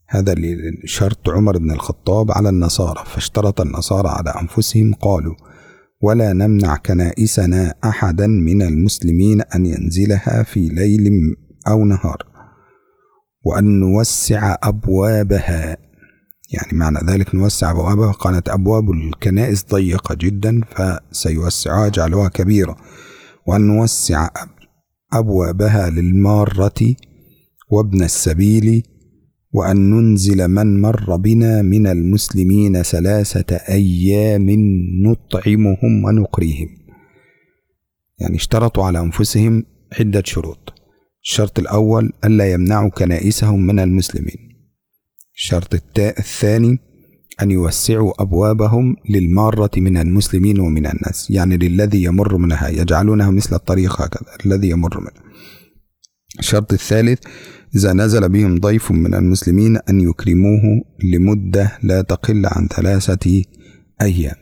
هذا 0.09 0.35
شرط 0.85 1.29
عمر 1.29 1.59
بن 1.59 1.71
الخطاب 1.71 2.31
على 2.31 2.49
النصارى 2.49 3.05
فاشترط 3.07 3.61
النصارى 3.61 4.09
على 4.09 4.31
أنفسهم 4.31 4.95
قالوا 4.95 5.35
ولا 6.01 6.33
نمنع 6.33 6.77
كنائسنا 6.77 7.75
أحدا 7.85 8.27
من 8.27 8.63
المسلمين 8.63 9.41
أن 9.41 9.67
ينزلها 9.67 10.43
في 10.43 10.69
ليل 10.69 11.11
أو 11.69 11.85
نهار 11.85 12.23
وأن 13.45 13.81
نوسع 13.81 14.57
أبوابها. 14.63 15.77
يعني 16.51 16.79
معنى 16.79 16.99
ذلك 17.07 17.35
نوسع 17.35 17.71
أبوابها. 17.71 18.13
قالت 18.13 18.49
أبواب 18.49 18.91
الكنائس 18.91 19.65
ضيقة 19.73 20.15
جدا 20.15 20.61
فسيوسعها 20.71 21.89
جعلها 21.89 22.29
كبيرة 22.29 22.77
وأن 23.47 23.61
نوسع 23.61 24.29
أبوابها 25.13 25.91
للمارة 25.91 26.95
وابن 27.71 28.03
السبيل 28.03 28.83
وأن 29.53 29.91
ننزل 29.91 30.49
من 30.49 30.81
مر 30.81 31.17
بنا 31.17 31.63
من 31.63 31.87
المسلمين 31.87 32.83
ثلاثة 32.83 33.57
أيام 33.57 34.47
نطعمهم 35.03 36.05
ونقريهم. 36.05 36.69
يعني 38.19 38.37
اشترطوا 38.37 38.85
على 38.85 39.01
أنفسهم 39.01 39.65
عدة 40.01 40.23
شروط. 40.27 40.73
الشرط 41.25 41.59
الأول 41.59 42.13
ألا 42.25 42.53
يمنعوا 42.53 42.91
كنائسهم 42.91 43.67
من 43.67 43.79
المسلمين. 43.79 44.37
الشرط 45.35 45.75
الثاني 45.99 46.79
أن 47.43 47.51
يوسعوا 47.51 48.23
أبوابهم 48.23 48.97
للمارة 49.11 49.71
من 49.77 49.97
المسلمين 49.97 50.61
ومن 50.61 50.87
الناس. 50.87 51.31
يعني 51.31 51.57
للذي 51.57 52.03
يمر 52.03 52.37
منها 52.37 52.69
يجعلونها 52.69 53.31
مثل 53.31 53.57
الطريق 53.57 54.03
هكذا 54.03 54.37
الذي 54.47 54.69
يمر 54.69 55.01
منها. 55.01 55.27
الشرط 56.39 56.73
الثالث 56.73 57.19
إذا 57.75 57.93
نزل 57.93 58.29
بهم 58.29 58.59
ضيف 58.59 58.91
من 58.91 59.15
المسلمين 59.15 59.77
أن 59.77 60.01
يكرموه 60.01 60.83
لمدة 61.05 61.79
لا 61.83 62.03
تقل 62.03 62.47
عن 62.47 62.69
ثلاثة 62.69 63.43
أيام. 64.03 64.35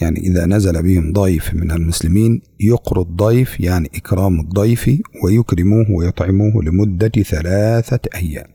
يعني 0.00 0.20
إذا 0.20 0.46
نزل 0.46 0.82
بهم 0.82 1.12
ضيف 1.12 1.54
من 1.54 1.70
المسلمين 1.70 2.42
يقر 2.60 3.00
الضيف 3.00 3.60
يعني 3.60 3.90
إكرام 3.94 4.40
الضيف 4.40 4.90
ويكرموه 5.24 5.90
ويطعموه 5.90 6.64
لمدة 6.64 7.08
ثلاثة 7.08 8.00
أيام. 8.14 8.46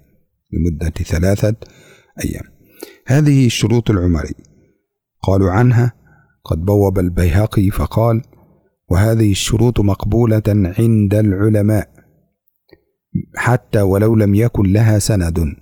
لمدة 0.54 0.90
ثلاثة 0.90 1.56
أيام. 2.26 2.44
هذه 3.08 3.46
الشروط 3.46 3.90
العمرية. 3.90 4.56
قالوا 5.24 5.52
عنها 5.52 5.94
قد 6.44 6.66
بوب 6.66 7.00
البيهقي 7.00 7.70
فقال 7.70 8.22
وهذه 8.90 9.32
الشروط 9.32 9.80
مقبولة 9.80 10.74
عند 10.80 11.14
العلماء. 11.14 11.95
حتى 13.36 13.82
ولو 13.82 14.16
لم 14.16 14.36
يكن 14.36 14.74
لها 14.74 15.00
سند 15.00 15.56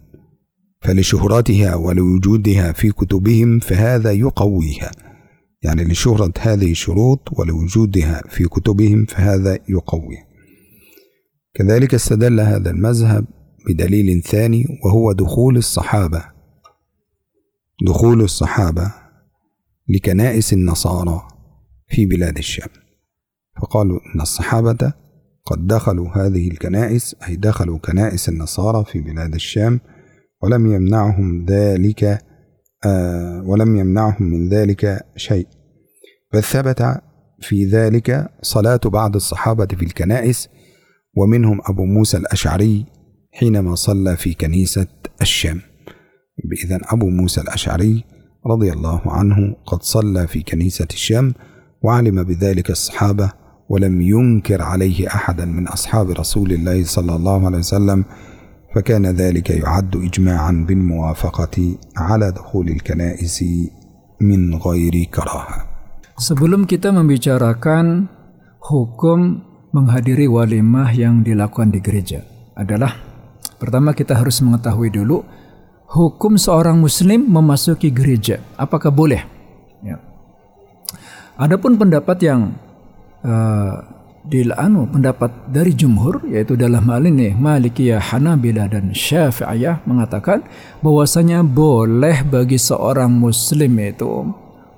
فلشهرتها 0.82 1.76
ولوجودها 1.76 2.72
في 2.72 2.92
كتبهم 2.92 3.60
فهذا 3.60 4.12
يقويها. 4.12 4.92
يعني 5.64 5.84
لشهرة 5.84 6.34
هذه 6.40 6.72
الشروط 6.72 7.40
ولوجودها 7.40 8.22
في 8.30 8.44
كتبهم 8.44 9.06
فهذا 9.06 9.60
يقويها 9.70 10.28
كذلك 11.54 11.94
استدل 11.94 12.40
هذا 12.40 12.70
المذهب 12.70 13.26
بدليل 13.68 14.22
ثاني 14.22 14.66
وهو 14.86 15.12
دخول 15.12 15.58
الصحابة. 15.58 16.26
دخول 17.86 18.22
الصحابة 18.22 18.94
لكنائس 19.90 20.54
النصارى 20.54 21.22
في 21.88 22.06
بلاد 22.06 22.38
الشام. 22.38 22.70
فقالوا 23.62 24.00
إن 24.16 24.22
الصحابة 24.22 24.94
قد 25.46 25.68
دخلوا 25.68 26.08
هذه 26.18 26.52
الكنائس 26.52 27.16
أي 27.28 27.36
دخلوا 27.36 27.78
كنائس 27.78 28.30
النصارى 28.30 28.86
في 28.86 29.02
بلاد 29.02 29.34
الشام 29.34 29.80
ولم 30.44 30.74
يمنعهم 30.74 31.46
ذلك 31.46 32.04
آه 32.86 33.44
ولم 33.46 33.76
يمنعهم 33.76 34.24
من 34.24 34.50
ذلك 34.50 35.06
شيء. 35.16 35.48
بل 36.34 36.44
ثبت 36.44 37.02
في 37.42 37.66
ذلك 37.66 38.30
صلاة 38.42 38.80
بعض 38.86 39.16
الصحابة 39.16 39.66
في 39.66 39.86
الكنائس 39.86 40.50
ومنهم 41.18 41.62
أبو 41.66 41.86
موسى 41.86 42.18
الأشعري 42.18 42.86
حينما 43.32 43.76
صلى 43.76 44.18
في 44.18 44.34
كنيسة 44.34 44.88
الشام. 45.22 45.62
بإذن 46.44 46.80
أبو 46.84 47.10
موسى 47.10 47.42
الأشعري 47.42 48.04
رضي 48.48 48.72
الله 48.72 49.02
عنه 49.06 49.56
قد 49.66 49.84
صلى 49.84 50.28
في 50.28 50.42
كنيسة 50.42 50.88
الشام 50.92 51.34
وعلم 51.84 52.24
بذلك 52.24 52.70
الصحابة 52.70 53.43
ولم 53.73 54.01
ينكر 54.01 54.63
عليه 54.63 55.07
احدا 55.09 55.45
من 55.45 55.69
اصحاب 55.69 56.11
رسول 56.11 56.53
الله 56.53 56.85
صلى 56.85 57.17
الله 57.17 57.47
عليه 57.47 57.59
وسلم 57.59 58.05
فكان 58.75 59.07
ذلك 59.07 59.51
يعد 59.51 59.97
اجماعا 59.97 60.65
بالموافقه 60.69 61.57
على 61.97 62.33
دخول 62.33 62.69
الكنائس 62.69 63.45
من 64.21 64.55
غير 64.55 64.95
كراهه 65.15 65.69
Sebelum 66.19 66.67
kita 66.67 66.91
membicarakan 66.91 68.11
hukum 68.59 69.39
menghadiri 69.71 70.27
walimah 70.27 70.91
yang 70.91 71.23
dilakukan 71.23 71.71
di 71.71 71.79
gereja 71.79 72.27
adalah 72.59 72.91
pertama 73.63 73.95
kita 73.95 74.19
harus 74.19 74.43
mengetahui 74.43 74.91
dulu 74.91 75.23
hukum 75.95 76.35
seorang 76.35 76.83
muslim 76.83 77.23
memasuki 77.23 77.95
gereja 77.95 78.43
apakah 78.59 78.91
boleh 78.91 79.23
ya. 79.87 80.03
Adapun 81.39 81.79
pendapat 81.79 82.19
yang 82.19 82.59
uh, 83.24 84.56
anu 84.56 84.88
pendapat 84.88 85.52
dari 85.52 85.76
jumhur 85.76 86.24
yaitu 86.32 86.56
dalam 86.56 86.88
hal 86.88 87.04
ini 87.04 87.36
Malikiyah, 87.36 88.00
Hanabilah 88.00 88.72
dan 88.72 88.96
Syafi'iyah 88.96 89.84
mengatakan 89.84 90.48
bahwasanya 90.80 91.44
boleh 91.44 92.24
bagi 92.24 92.56
seorang 92.56 93.12
muslim 93.12 93.76
itu 93.84 94.32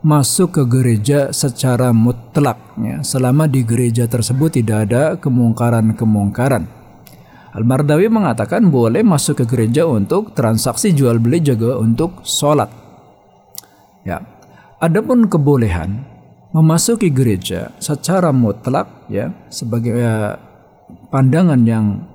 masuk 0.06 0.62
ke 0.62 0.64
gereja 0.70 1.34
secara 1.34 1.90
mutlak 1.90 2.58
ya, 2.78 3.02
selama 3.02 3.50
di 3.50 3.66
gereja 3.66 4.06
tersebut 4.06 4.62
tidak 4.62 4.90
ada 4.90 5.04
kemungkaran-kemungkaran. 5.18 6.70
Al-Mardawi 7.56 8.12
mengatakan 8.12 8.68
boleh 8.68 9.02
masuk 9.02 9.42
ke 9.42 9.46
gereja 9.48 9.88
untuk 9.88 10.36
transaksi 10.36 10.92
jual 10.92 11.18
beli 11.18 11.40
juga 11.40 11.80
untuk 11.80 12.22
sholat. 12.22 12.68
Ya, 14.06 14.22
adapun 14.78 15.26
kebolehan 15.26 16.15
memasuki 16.56 17.12
gereja 17.12 17.76
secara 17.84 18.32
mutlak 18.32 19.12
ya 19.12 19.36
sebagai 19.52 19.92
ya, 19.92 20.40
pandangan 21.12 21.60
yang 21.68 22.08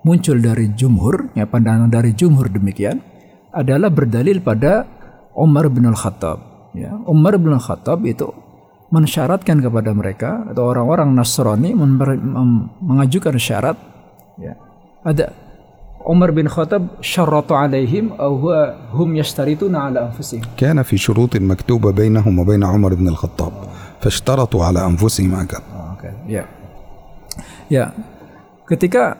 muncul 0.00 0.40
dari 0.40 0.72
jumhur 0.72 1.28
ya 1.36 1.44
pandangan 1.44 1.92
dari 1.92 2.16
jumhur 2.16 2.48
demikian 2.48 3.04
adalah 3.52 3.92
berdalil 3.92 4.40
pada 4.40 4.88
Umar 5.36 5.68
bin 5.68 5.84
Al-Khattab 5.84 6.72
ya. 6.72 6.96
Umar 7.04 7.36
bin 7.36 7.52
Al-Khattab 7.52 8.00
itu 8.08 8.32
mensyaratkan 8.88 9.60
kepada 9.60 9.92
mereka 9.92 10.48
atau 10.48 10.70
orang-orang 10.70 11.12
Nasrani 11.12 11.76
mengajukan 12.80 13.36
syarat 13.36 13.76
ya. 14.40 14.56
Ada 15.04 15.43
عمر 16.09 16.31
بن 16.31 16.47
خطب 16.47 16.87
شرط 17.01 17.51
عليهم 17.51 18.11
أو 18.19 18.35
هو 18.35 18.75
هم 18.93 19.15
يشترطون 19.15 19.75
على 19.75 19.99
أنفسهم 19.99 20.41
كان 20.57 20.83
في 20.83 20.97
شروط 20.97 21.37
مكتوبة 21.37 21.91
بينهم 21.91 22.39
وبين 22.39 22.63
عمر 22.63 22.93
بن 22.93 23.07
الخطاب 23.07 23.51
فاشترطوا 24.01 24.65
على 24.65 24.85
أنفسهم 24.85 25.35
هكذا 25.35 25.61
ya 26.29 26.45
ya 27.69 27.91
ketika 28.69 29.17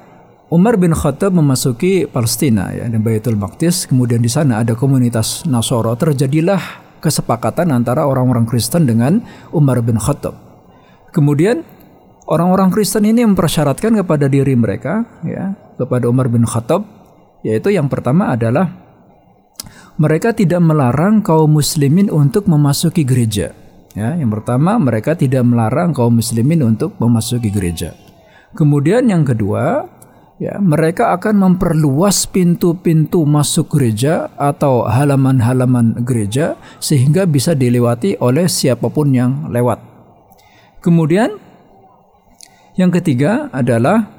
Umar 0.49 0.77
bin 0.77 0.93
Khattab 0.93 1.33
memasuki 1.33 2.05
Palestina 2.09 2.73
ya 2.73 2.85
di 2.89 2.97
Baitul 2.97 3.38
Maqdis 3.38 3.89
kemudian 3.89 4.21
di 4.21 4.29
sana 4.29 4.61
ada 4.61 4.73
komunitas 4.73 5.45
Nasoro 5.45 5.93
terjadilah 5.97 6.61
kesepakatan 7.01 7.73
antara 7.73 8.05
orang-orang 8.05 8.45
Kristen 8.45 8.85
dengan 8.85 9.21
Umar 9.53 9.81
bin 9.81 9.97
Khattab 9.97 10.38
kemudian 11.13 11.65
orang-orang 12.29 12.69
Kristen 12.73 13.05
ini 13.05 13.25
mempersyaratkan 13.25 13.97
kepada 14.01 14.29
diri 14.29 14.53
mereka 14.53 15.05
ya 15.25 15.62
kepada 15.76 16.08
Umar 16.10 16.30
bin 16.30 16.46
Khattab 16.46 16.84
yaitu 17.44 17.70
yang 17.70 17.92
pertama 17.92 18.32
adalah 18.32 18.72
mereka 20.00 20.34
tidak 20.34 20.58
melarang 20.58 21.22
kaum 21.22 21.54
muslimin 21.54 22.10
untuk 22.10 22.50
memasuki 22.50 23.06
gereja. 23.06 23.54
Ya, 23.94 24.18
yang 24.18 24.34
pertama 24.34 24.74
mereka 24.74 25.14
tidak 25.14 25.46
melarang 25.46 25.94
kaum 25.94 26.18
muslimin 26.18 26.66
untuk 26.66 26.98
memasuki 26.98 27.46
gereja. 27.54 27.94
Kemudian 28.58 29.06
yang 29.06 29.22
kedua, 29.22 29.86
ya, 30.42 30.58
mereka 30.58 31.14
akan 31.14 31.38
memperluas 31.38 32.26
pintu-pintu 32.26 33.22
masuk 33.22 33.70
gereja 33.70 34.34
atau 34.34 34.90
halaman-halaman 34.90 36.02
gereja 36.02 36.58
sehingga 36.82 37.22
bisa 37.22 37.54
dilewati 37.54 38.18
oleh 38.18 38.50
siapa 38.50 38.90
pun 38.90 39.14
yang 39.14 39.46
lewat. 39.54 39.78
Kemudian 40.82 41.38
yang 42.74 42.90
ketiga 42.90 43.46
adalah 43.54 44.10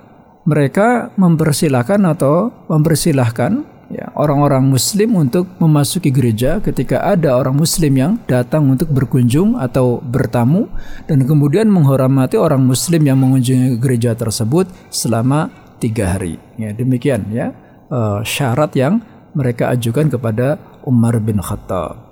mereka 0.46 1.10
mempersilahkan 1.18 1.98
atau 2.06 2.54
mempersilahkan 2.70 3.66
ya, 3.90 4.14
orang-orang 4.14 4.70
muslim 4.70 5.18
untuk 5.18 5.50
memasuki 5.58 6.14
gereja 6.14 6.62
ketika 6.62 7.02
ada 7.02 7.34
orang 7.34 7.58
muslim 7.58 7.94
yang 7.98 8.14
datang 8.30 8.70
untuk 8.70 8.94
berkunjung 8.94 9.58
atau 9.58 9.98
bertamu 10.06 10.70
dan 11.10 11.26
kemudian 11.26 11.66
menghormati 11.70 12.38
orang 12.38 12.62
muslim 12.62 13.02
yang 13.10 13.18
mengunjungi 13.18 13.82
gereja 13.82 14.14
tersebut 14.14 14.70
selama 14.94 15.50
tiga 15.82 16.14
hari. 16.14 16.38
Ya 16.62 16.72
demikian 16.78 17.26
ya 17.34 17.52
uh, 17.90 18.22
syarat 18.22 18.78
yang 18.78 19.02
mereka 19.34 19.74
ajukan 19.74 20.14
kepada 20.14 20.62
Umar 20.86 21.18
bin 21.20 21.42
Khattab. 21.42 22.06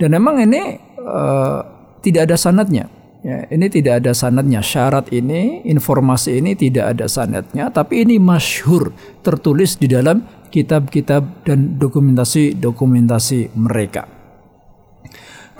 Dan 0.00 0.16
memang 0.16 0.40
ini 0.40 0.80
uh, 0.96 1.60
tidak 2.00 2.32
ada 2.32 2.36
sanatnya 2.40 2.88
Ya, 3.20 3.44
ini 3.52 3.68
tidak 3.68 4.00
ada 4.00 4.16
sanadnya. 4.16 4.64
Syarat 4.64 5.12
ini, 5.12 5.60
informasi 5.68 6.40
ini 6.40 6.56
tidak 6.56 6.96
ada 6.96 7.04
sanadnya, 7.04 7.68
tapi 7.68 8.00
ini 8.08 8.16
masyhur 8.16 8.96
tertulis 9.20 9.76
di 9.76 9.92
dalam 9.92 10.24
kitab-kitab 10.48 11.44
dan 11.44 11.76
dokumentasi-dokumentasi 11.76 13.52
mereka. 13.60 14.08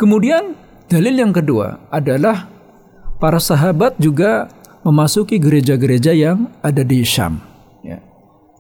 Kemudian 0.00 0.56
dalil 0.88 1.20
yang 1.20 1.36
kedua 1.36 1.92
adalah 1.92 2.48
para 3.20 3.36
sahabat 3.36 4.00
juga 4.00 4.48
memasuki 4.80 5.36
gereja-gereja 5.36 6.16
yang 6.16 6.48
ada 6.64 6.80
di 6.80 7.04
Syam. 7.04 7.44
Ya. 7.84 8.00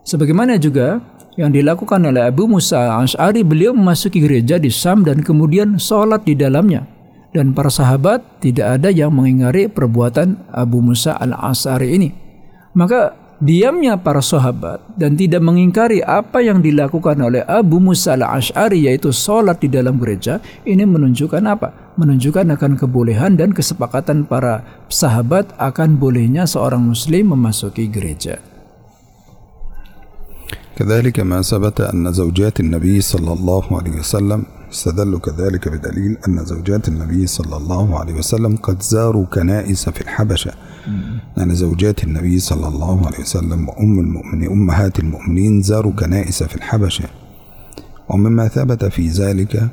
Sebagaimana 0.04 0.60
juga 0.60 1.00
yang 1.40 1.48
dilakukan 1.48 2.04
oleh 2.04 2.28
Abu 2.28 2.44
Musa 2.44 3.00
Ash'ari, 3.00 3.40
beliau 3.48 3.72
memasuki 3.72 4.20
gereja 4.20 4.60
di 4.60 4.68
Syam 4.68 5.08
dan 5.08 5.24
kemudian 5.24 5.80
sholat 5.80 6.28
di 6.28 6.36
dalamnya 6.36 6.99
dan 7.35 7.51
para 7.51 7.67
sahabat 7.67 8.23
tidak 8.39 8.79
ada 8.79 8.87
yang 8.87 9.11
mengingari 9.11 9.67
perbuatan 9.67 10.39
Abu 10.55 10.79
Musa 10.79 11.19
al-As'ari 11.19 11.91
ini. 11.91 12.09
Maka 12.71 13.11
diamnya 13.43 13.99
para 13.99 14.23
sahabat 14.23 14.79
dan 14.95 15.19
tidak 15.19 15.43
mengingkari 15.43 15.99
apa 15.99 16.39
yang 16.39 16.63
dilakukan 16.63 17.19
oleh 17.19 17.43
Abu 17.43 17.83
Musa 17.83 18.15
al-Ash'ari 18.15 18.87
yaitu 18.87 19.11
sholat 19.11 19.59
di 19.59 19.67
dalam 19.67 19.99
gereja 19.99 20.39
ini 20.63 20.87
menunjukkan 20.87 21.43
apa? 21.43 21.95
Menunjukkan 21.99 22.55
akan 22.55 22.79
kebolehan 22.79 23.35
dan 23.35 23.51
kesepakatan 23.51 24.23
para 24.23 24.63
sahabat 24.87 25.51
akan 25.59 25.99
bolehnya 25.99 26.47
seorang 26.47 26.87
muslim 26.87 27.35
memasuki 27.35 27.91
gereja. 27.91 28.39
كذلك 30.75 31.19
ما 31.23 31.39
ثبت 31.39 31.81
أن 31.81 32.03
زوجات 32.11 32.59
النبي 32.59 33.01
صلى 33.01 33.31
الله 33.33 33.65
عليه 33.71 33.95
وسلم 34.03 34.43
استدلوا 34.70 35.18
كذلك 35.18 35.68
بدليل 35.68 36.18
أن 36.28 36.44
زوجات 36.44 36.88
النبي 36.88 37.26
صلى 37.26 37.56
الله 37.56 37.98
عليه 37.98 38.14
وسلم 38.14 38.56
قد 38.56 38.82
زاروا 38.82 39.26
كنائس 39.26 39.88
في 39.88 40.00
الحبشة. 40.00 40.52
يعني 41.36 41.54
زوجات 41.54 42.04
النبي 42.04 42.38
صلى 42.38 42.68
الله 42.68 43.06
عليه 43.06 43.20
وسلم 43.20 43.68
وأم 43.68 43.98
المؤمنين 44.00 44.50
أمهات 44.50 44.98
المؤمنين 44.98 45.62
زاروا 45.62 45.92
كنائس 45.92 46.42
في 46.42 46.56
الحبشة. 46.56 47.04
ومما 48.08 48.48
ثبت 48.48 48.84
في 48.84 49.08
ذلك 49.08 49.68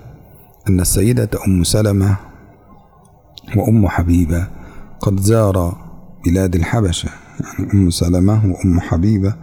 أن 0.70 0.80
السيدة 0.80 1.30
أم 1.48 1.64
سلمة 1.64 2.16
وأم 3.56 3.88
حبيبة 3.88 4.48
قد 5.00 5.20
زار 5.20 5.78
بلاد 6.26 6.56
الحبشة. 6.56 7.10
يعني 7.40 7.74
أم 7.74 7.90
سلمة 7.90 8.46
وأم 8.46 8.80
حبيبة 8.80 9.36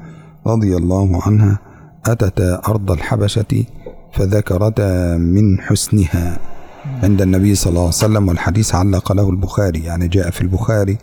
رضي 0.46 0.76
الله 0.76 1.22
عنها 1.22 1.58
أتتا 2.06 2.62
أرض 2.68 2.90
الحبشة 2.90 3.64
فذكرتا 4.14 5.16
من 5.16 5.60
حسنها. 5.60 6.38
عند 7.02 7.22
النبي 7.22 7.54
صلى 7.54 7.70
الله 7.70 7.80
عليه 7.80 7.88
وسلم 7.88 8.28
والحديث 8.28 8.74
علق 8.74 9.12
له 9.12 9.30
البخاري 9.30 9.84
يعني 9.84 10.08
جاء 10.08 10.30
في 10.30 10.40
البخاري 10.40 10.96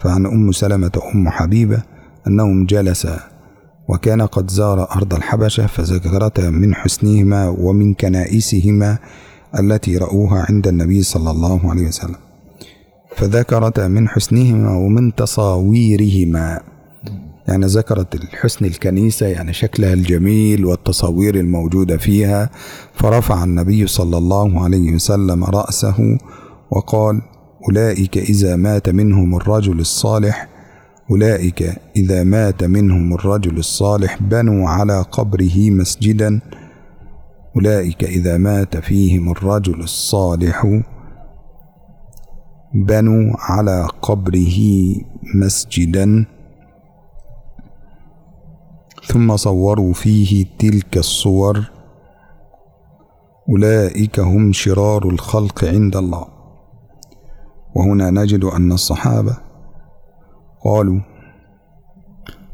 فعن 0.00 0.26
أم 0.26 0.52
سلمة 0.52 0.92
أم 1.14 1.28
حبيبة 1.28 1.82
أنهم 2.26 2.66
جلسا 2.66 3.20
وكان 3.88 4.22
قد 4.22 4.50
زار 4.50 4.90
أرض 4.96 5.14
الحبشة 5.14 5.66
فذكرتا 5.66 6.50
من 6.50 6.74
حسنهما 6.74 7.48
ومن 7.48 7.94
كنائسهما 7.94 8.98
التي 9.58 9.96
رأوها 9.96 10.46
عند 10.48 10.68
النبي 10.68 11.02
صلى 11.02 11.30
الله 11.30 11.70
عليه 11.70 11.86
وسلم. 11.88 12.16
فذكرتا 13.16 13.88
من 13.88 14.08
حسنهما 14.08 14.70
ومن 14.76 15.14
تصاويرهما. 15.14 16.60
يعني 17.48 17.66
ذكرت 17.66 18.14
الحسن 18.14 18.64
الكنيسة 18.64 19.26
يعني 19.26 19.52
شكلها 19.52 19.92
الجميل 19.92 20.66
والتصاوير 20.66 21.34
الموجودة 21.34 21.96
فيها. 21.96 22.50
فرفع 22.94 23.44
النبي 23.44 23.86
صلى 23.86 24.18
الله 24.18 24.64
عليه 24.64 24.94
وسلم 24.94 25.44
رأسه 25.44 26.18
وقال 26.70 27.22
أولئك 27.68 28.18
إذا 28.18 28.56
مات 28.56 28.88
منهم 28.88 29.36
الرجل 29.36 29.80
الصالح 29.80 30.48
أولئك 31.10 31.62
إذا 31.96 32.24
مات 32.24 32.64
منهم 32.64 33.14
الرجل 33.14 33.58
الصالح 33.58 34.22
بنوا 34.22 34.68
على 34.68 35.02
قبره 35.12 35.70
مسجدا 35.70 36.40
أولئك 37.56 38.04
إذا 38.04 38.36
مات 38.36 38.76
فيهم 38.76 39.30
الرجل 39.30 39.80
الصالح 39.80 40.82
بنوا 42.74 43.32
على 43.38 43.88
قبره 44.02 44.58
مسجدا. 45.34 46.35
ثم 49.06 49.36
صوروا 49.36 49.92
فيه 49.92 50.46
تلك 50.58 50.96
الصور. 50.96 51.70
أولئك 53.48 54.20
هم 54.20 54.52
شرار 54.52 55.08
الخلق 55.08 55.64
عند 55.64 55.96
الله. 55.96 56.26
وهنا 57.76 58.10
نجد 58.10 58.44
أن 58.44 58.72
الصحابة 58.72 59.36
قالوا 60.64 61.00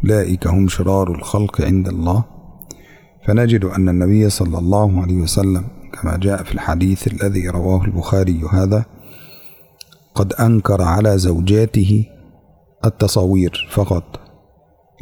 أولئك 0.05 0.47
هم 0.47 0.69
شرار 0.69 1.15
الخلق 1.15 1.61
عند 1.61 1.89
الله. 1.89 2.25
فنجد 3.27 3.65
أن 3.65 3.89
النبي 3.89 4.31
صلى 4.31 4.59
الله 4.59 5.03
عليه 5.03 5.17
وسلم 5.17 5.65
كما 5.93 6.17
جاء 6.17 6.43
في 6.43 6.55
الحديث 6.55 7.09
الذي 7.13 7.49
رواه 7.49 7.85
البخاري 7.85 8.41
هذا 8.53 8.85
قد 10.15 10.33
أنكر 10.33 10.83
على 10.83 11.19
زوجاته 11.19 12.07
التصاوير 12.85 13.69
فقط. 13.71 14.22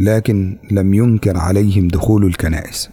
لكن 0.01 0.59
لم 0.71 0.95
ينكر 0.95 1.37
عليهم 1.37 1.89
دخول 1.89 2.25
الكنائس. 2.25 2.91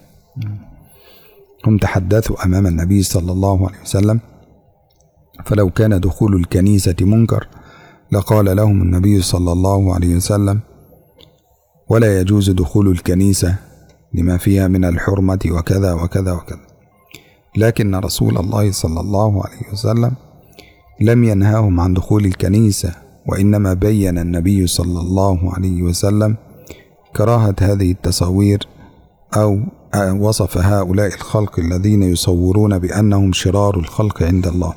هم 1.67 1.77
تحدثوا 1.77 2.45
أمام 2.45 2.67
النبي 2.67 3.03
صلى 3.03 3.31
الله 3.31 3.67
عليه 3.67 3.81
وسلم 3.81 4.19
فلو 5.45 5.69
كان 5.69 5.99
دخول 5.99 6.35
الكنيسة 6.35 6.95
منكر 7.01 7.47
لقال 8.11 8.55
لهم 8.55 8.81
النبي 8.81 9.21
صلى 9.21 9.51
الله 9.51 9.93
عليه 9.95 10.15
وسلم 10.15 10.59
ولا 11.89 12.19
يجوز 12.19 12.49
دخول 12.49 12.87
الكنيسة 12.91 13.55
لما 14.13 14.37
فيها 14.37 14.67
من 14.67 14.85
الحرمة 14.85 15.39
وكذا 15.51 15.93
وكذا 15.93 16.31
وكذا. 16.31 16.59
لكن 17.57 17.95
رسول 17.95 18.37
الله 18.37 18.71
صلى 18.71 18.99
الله 18.99 19.43
عليه 19.45 19.71
وسلم 19.73 20.11
لم 21.01 21.23
ينهاهم 21.23 21.79
عن 21.79 21.93
دخول 21.93 22.25
الكنيسة 22.25 22.95
وإنما 23.27 23.73
بين 23.73 24.17
النبي 24.17 24.67
صلى 24.67 24.99
الله 24.99 25.53
عليه 25.53 25.83
وسلم 25.83 26.37
كراهة 27.17 27.55
هذه 27.61 27.91
التصاوير 27.91 28.59
أو 29.33 29.59
وصف 30.25 30.57
هؤلاء 30.57 31.07
الخلق 31.07 31.59
الذين 31.59 32.03
يصورون 32.03 32.79
بأنهم 32.79 33.33
شرار 33.33 33.73
الخلق 33.79 34.23
عند 34.23 34.47
الله. 34.47 34.73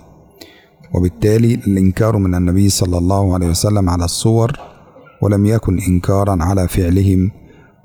وبالتالي 0.94 1.54
الإنكار 1.54 2.16
من 2.16 2.34
النبي 2.34 2.68
صلى 2.68 2.98
الله 2.98 3.34
عليه 3.34 3.48
وسلم 3.48 3.90
على 3.90 4.04
الصور 4.04 4.50
ولم 5.22 5.46
يكن 5.46 5.78
إنكارا 5.88 6.36
على 6.40 6.68
فعلهم 6.68 7.30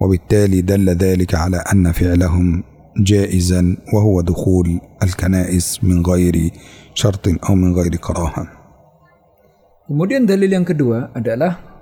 وبالتالي 0.02 0.62
دل 0.62 0.90
ذلك 0.90 1.36
على 1.36 1.58
أن 1.74 1.92
فعلهم 1.92 2.64
جائزا 2.98 3.78
وهو 3.94 4.22
دخول 4.22 4.80
الكنائس 5.04 5.84
من 5.84 6.06
غير 6.06 6.52
شرط 6.94 7.28
أو 7.50 7.56
من 7.56 7.76
غير 7.76 7.96
كراهة. 7.96 8.48
Kemudian 9.86 10.26
dalil 10.26 10.50
yang 10.50 10.66
kedua 10.66 11.14
adalah 11.14 11.75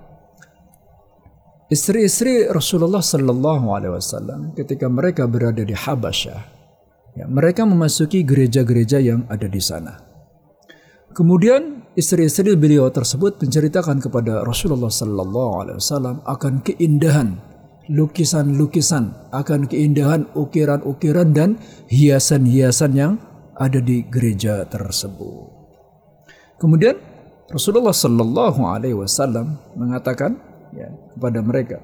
istri-istri 1.72 2.48
Rasulullah 2.50 3.04
Sallallahu 3.04 3.72
Alaihi 3.72 3.94
Wasallam 3.96 4.52
ketika 4.56 4.88
mereka 4.92 5.28
berada 5.28 5.64
di 5.64 5.76
Habasyah, 5.76 6.40
ya, 7.16 7.26
mereka 7.30 7.64
memasuki 7.64 8.24
gereja-gereja 8.26 9.00
yang 9.00 9.28
ada 9.32 9.48
di 9.48 9.62
sana. 9.62 10.00
Kemudian 11.14 11.86
istri-istri 11.94 12.58
beliau 12.58 12.90
tersebut 12.90 13.38
menceritakan 13.38 14.02
kepada 14.02 14.42
Rasulullah 14.42 14.90
Sallallahu 14.90 15.54
Alaihi 15.62 15.78
Wasallam 15.78 16.26
akan 16.26 16.66
keindahan 16.66 17.38
lukisan-lukisan, 17.92 19.30
akan 19.36 19.68
keindahan 19.68 20.26
ukiran-ukiran 20.34 21.36
dan 21.36 21.50
hiasan-hiasan 21.92 22.92
yang 22.96 23.14
ada 23.60 23.78
di 23.78 24.02
gereja 24.08 24.66
tersebut. 24.66 25.52
Kemudian 26.58 26.96
Rasulullah 27.52 27.94
Sallallahu 27.94 28.62
Alaihi 28.66 28.98
Wasallam 28.98 29.60
mengatakan 29.76 30.53
ya, 30.74 30.90
kepada 31.14 31.40
mereka. 31.42 31.78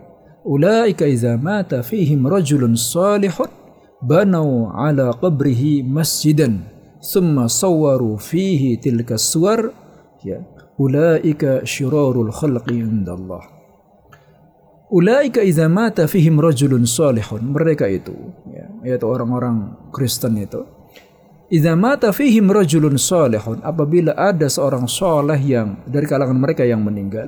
Ulaika 0.45 1.05
idza 1.05 1.35
mata 1.35 1.83
fihim 1.83 2.25
rajulun 2.25 2.75
salihun 2.75 3.51
banau 3.99 4.71
ala 4.71 5.11
qabrihi 5.11 5.83
masjidan 5.83 6.63
thumma 7.03 7.51
sawwaru 7.51 8.15
fihi 8.15 8.79
tilka 8.79 9.19
suwar 9.19 9.71
ya 10.23 10.39
ulaika 10.79 11.67
syirarul 11.67 12.31
khalqi 12.31 12.79
indallah 12.79 13.43
ulaika 14.87 15.43
idza 15.43 15.67
mata 15.67 16.07
fihim 16.07 16.39
rajulun 16.39 16.87
salihun 16.87 17.43
mereka 17.43 17.91
itu 17.91 18.15
ya 18.47 18.67
yaitu 18.87 19.03
orang-orang 19.03 19.75
Kristen 19.91 20.39
itu 20.39 20.63
idza 21.51 21.75
mata 21.75 22.15
fihim 22.15 22.47
rajulun 22.47 22.95
salihun 22.95 23.59
apabila 23.59 24.15
ada 24.15 24.47
seorang 24.47 24.87
saleh 24.87 25.39
yang 25.43 25.83
dari 25.83 26.07
kalangan 26.07 26.39
mereka 26.39 26.63
yang 26.63 26.79
meninggal 26.79 27.27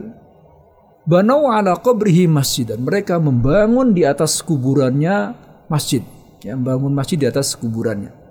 banau 1.08 1.50
ala 1.50 1.78
qabrihi 1.78 2.30
masjidan 2.30 2.82
mereka 2.82 3.18
membangun 3.18 3.94
di 3.94 4.06
atas 4.06 4.40
kuburannya 4.46 5.34
masjid 5.72 6.06
ya 6.42 6.54
membangun 6.58 6.94
masjid 6.94 7.18
di 7.18 7.28
atas 7.30 7.54
kuburannya 7.58 8.22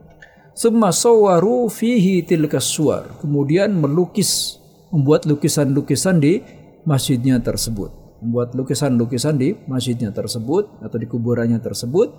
Summa 0.60 0.92
sawaru 0.92 1.72
fihi 1.72 2.20
tilka 2.20 2.60
suar. 2.60 3.08
Kemudian 3.24 3.72
melukis, 3.72 4.60
membuat 4.92 5.24
lukisan-lukisan 5.24 6.20
di 6.20 6.44
masjidnya 6.84 7.40
tersebut. 7.40 7.88
Membuat 8.20 8.52
lukisan-lukisan 8.52 9.40
di 9.40 9.56
masjidnya 9.64 10.12
tersebut 10.12 10.68
atau 10.84 10.96
di 11.00 11.08
kuburannya 11.08 11.64
tersebut. 11.64 12.12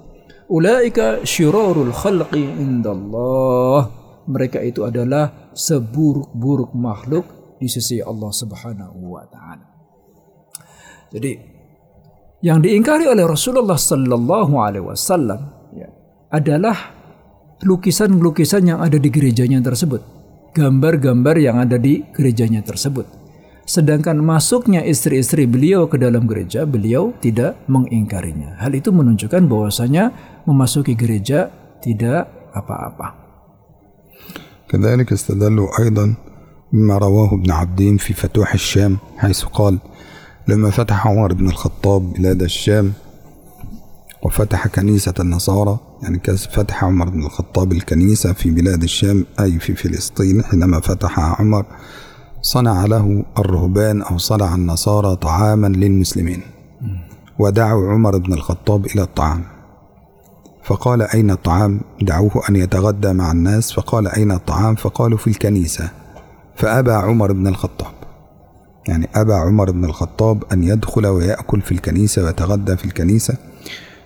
Ulaika 0.50 1.22
syirarul 1.22 1.94
khalqi 1.94 2.42
indallah. 2.42 3.94
Mereka 4.26 4.58
itu 4.66 4.90
adalah 4.90 5.54
seburuk-buruk 5.54 6.74
makhluk 6.74 7.58
di 7.62 7.70
sisi 7.70 8.02
Allah 8.02 8.34
Subhanahu 8.34 9.06
wa 9.06 9.22
taala. 9.30 9.71
Jadi 11.13 11.33
yang 12.45 12.61
diingkari 12.61 13.09
oleh 13.09 13.25
Rasulullah 13.25 13.79
sallallahu 13.79 14.55
alaihi 14.61 14.85
wasallam 14.85 15.41
ya, 15.73 15.89
adalah 16.31 16.95
lukisan-lukisan 17.65 18.69
yang 18.69 18.79
ada 18.85 19.01
di 19.01 19.09
gerejanya 19.09 19.65
tersebut, 19.65 20.05
gambar-gambar 20.53 21.37
yang 21.41 21.57
ada 21.63 21.81
di 21.81 22.05
gerejanya 22.13 22.61
tersebut. 22.61 23.09
Sedangkan 23.67 24.23
masuknya 24.23 24.87
istri-istri 24.87 25.43
beliau 25.51 25.91
ke 25.91 25.99
dalam 25.99 26.31
gereja, 26.31 26.63
beliau 26.63 27.11
tidak 27.19 27.59
mengingkarinya. 27.67 28.63
Hal 28.63 28.79
itu 28.79 28.95
menunjukkan 28.95 29.43
bahwasanya 29.51 30.15
memasuki 30.47 30.95
gereja 30.95 31.51
tidak 31.83 32.31
apa-apa. 32.55 33.27
كذلك 34.69 35.13
استدلوا 35.13 35.69
أيضا 35.79 36.15
مما 36.73 36.99
رواه 36.99 37.35
ابن 37.35 37.51
عبدين 37.51 37.97
في 37.97 38.15
فتوح 38.15 38.55
الشام 38.55 38.99
حيث 39.19 39.45
قال 39.45 39.79
لما 40.52 40.70
فتح 40.70 41.08
عمر 41.08 41.34
بن 41.34 41.48
الخطاب 41.48 42.14
بلاد 42.14 42.42
الشام 42.42 42.94
وفتح 44.24 44.68
كنيسة 44.68 45.14
النصارى 45.20 45.78
يعني 46.04 46.20
فتح 46.36 46.84
عمر 46.84 47.10
بن 47.10 47.24
الخطاب 47.24 47.72
الكنيسة 47.72 48.34
في 48.34 48.52
بلاد 48.52 48.84
الشام 48.84 49.26
أي 49.40 49.60
في 49.60 49.76
فلسطين 49.76 50.44
حينما 50.44 50.80
فتح 50.80 51.20
عمر 51.20 51.66
صنع 52.42 52.86
له 52.86 53.26
الرهبان 53.38 54.02
أو 54.02 54.18
صنع 54.18 54.56
النصارى 54.56 55.16
طعاما 55.16 55.68
للمسلمين. 55.68 56.42
ودعوا 57.40 57.92
عمر 57.92 58.18
بن 58.18 58.34
الخطاب 58.34 58.86
إلى 58.86 59.02
الطعام. 59.02 59.44
فقال 60.64 61.02
أين 61.02 61.32
الطعام؟ 61.32 61.82
دعوه 62.02 62.42
أن 62.50 62.56
يتغدى 62.56 63.14
مع 63.14 63.32
الناس 63.32 63.72
فقال 63.72 64.08
أين 64.08 64.32
الطعام؟ 64.32 64.76
فقالوا 64.76 65.18
في 65.18 65.28
الكنيسة. 65.28 65.90
فأبى 66.56 66.92
عمر 66.92 67.32
بن 67.32 67.48
الخطاب 67.48 68.01
يعني 68.88 69.10
أبى 69.16 69.34
عمر 69.34 69.72
بن 69.72 69.86
الخطاب 69.86 70.44
أن 70.54 70.64
يدخل 70.64 71.08
ويأكل 71.08 71.62
في 71.62 71.72
الكنيسة 71.72 72.24
ويتغدى 72.24 72.78
في 72.78 72.86
الكنيسة. 72.86 73.38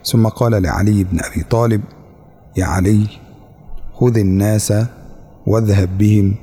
ثم 0.06 0.28
قال 0.28 0.64
لعلي 0.64 1.04
بن 1.04 1.20
أبي 1.24 1.44
طالب 1.44 1.82
يا 2.58 2.66
علي 2.66 3.08
خذ 3.94 4.18
الناس 4.18 4.74
واذهب 5.48 5.98
بهم 5.98 6.36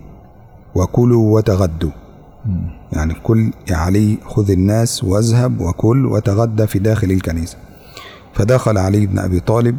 وكلوا 0.74 1.34
وتغدوا. 1.36 1.90
يعني 2.92 3.14
كل 3.14 3.52
يا 3.70 3.76
علي 3.76 4.18
خذ 4.24 4.50
الناس 4.50 5.04
واذهب 5.04 5.60
وكل 5.60 6.06
وتغدى 6.06 6.66
في 6.66 6.78
داخل 6.78 7.10
الكنيسة. 7.10 7.56
فدخل 8.34 8.78
علي 8.78 9.06
بن 9.06 9.18
أبي 9.18 9.40
طالب 9.40 9.76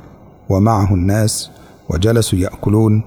ومعه 0.50 0.94
الناس 0.94 1.50
وجلسوا 1.90 2.40
يأكلون 2.40 3.02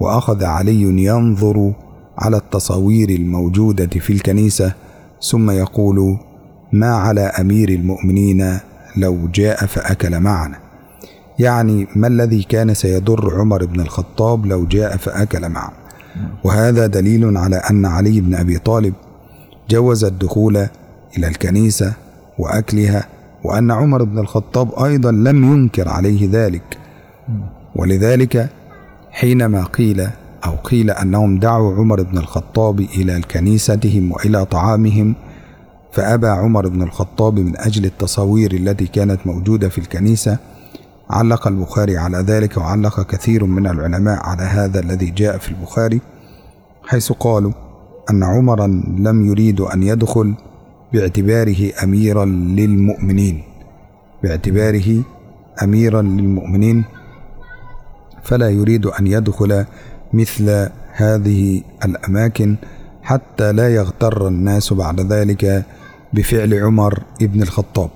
وأخذ 0.00 0.44
علي 0.44 0.82
ينظر 0.82 1.72
على 2.18 2.36
التصاوير 2.36 3.08
الموجودة 3.10 3.86
في 3.86 4.12
الكنيسة. 4.12 4.72
ثم 5.22 5.50
يقول 5.50 6.18
ما 6.72 6.94
على 6.94 7.20
أمير 7.20 7.68
المؤمنين 7.68 8.58
لو 8.96 9.28
جاء 9.34 9.66
فأكل 9.66 10.20
معنا؟ 10.20 10.58
يعني 11.38 11.86
ما 11.96 12.06
الذي 12.06 12.42
كان 12.42 12.74
سيضر 12.74 13.40
عمر 13.40 13.64
بن 13.64 13.80
الخطاب 13.80 14.46
لو 14.46 14.66
جاء 14.66 14.96
فأكل 14.96 15.48
معنا 15.48 15.76
وهذا 16.44 16.86
دليل 16.86 17.36
على 17.36 17.56
أن 17.56 17.86
علي 17.86 18.20
بن 18.20 18.34
أبي 18.34 18.58
طالب 18.58 18.94
جوز 19.70 20.04
الدخول 20.04 20.56
إلى 21.18 21.28
الكنيسة 21.28 21.92
وأكلها 22.38 23.06
وأن 23.44 23.70
عمر 23.70 24.04
بن 24.04 24.18
الخطاب 24.18 24.84
أيضا 24.84 25.10
لم 25.12 25.44
ينكر 25.52 25.88
عليه 25.88 26.28
ذلك. 26.32 26.78
ولذلك 27.76 28.48
حينما 29.10 29.64
قيل 29.64 30.08
أو 30.46 30.56
قيل 30.56 30.90
أنهم 30.90 31.38
دعوا 31.38 31.74
عمر 31.74 32.02
بن 32.02 32.18
الخطاب 32.18 32.80
إلى 32.80 33.20
كنيستهم 33.20 34.12
وإلى 34.12 34.44
طعامهم 34.44 35.14
فأبى 35.92 36.26
عمر 36.26 36.68
بن 36.68 36.82
الخطاب 36.82 37.38
من 37.38 37.56
أجل 37.56 37.84
التصاوير 37.84 38.52
التي 38.52 38.86
كانت 38.86 39.26
موجودة 39.26 39.68
في 39.68 39.78
الكنيسة. 39.78 40.38
علق 41.10 41.46
البخاري 41.46 41.96
على 41.98 42.18
ذلك 42.18 42.56
وعلق 42.56 43.00
كثير 43.06 43.44
من 43.44 43.66
العلماء 43.66 44.18
على 44.22 44.42
هذا 44.42 44.80
الذي 44.80 45.10
جاء 45.10 45.38
في 45.38 45.48
البخاري 45.50 46.00
حيث 46.86 47.12
قالوا 47.12 47.52
أن 48.10 48.22
عمرا 48.22 48.66
لم 48.98 49.26
يريد 49.26 49.60
أن 49.60 49.82
يدخل 49.82 50.34
باعتباره 50.92 51.72
أميرا 51.82 52.24
للمؤمنين. 52.24 53.42
باعتباره 54.22 55.02
أميرا 55.62 56.02
للمؤمنين 56.02 56.84
فلا 58.22 58.50
يريد 58.50 58.86
أن 58.86 59.06
يدخل 59.06 59.64
مثل 60.16 60.68
هذه 60.92 61.62
الأماكن 61.84 62.56
حتى 63.02 63.52
لا 63.52 63.74
يغتر 63.74 64.28
الناس 64.28 64.72
بعد 64.72 65.00
ذلك 65.12 65.64
بفعل 66.12 66.54
عمر 66.54 67.02
ابن 67.22 67.42
الخطاب. 67.42 67.90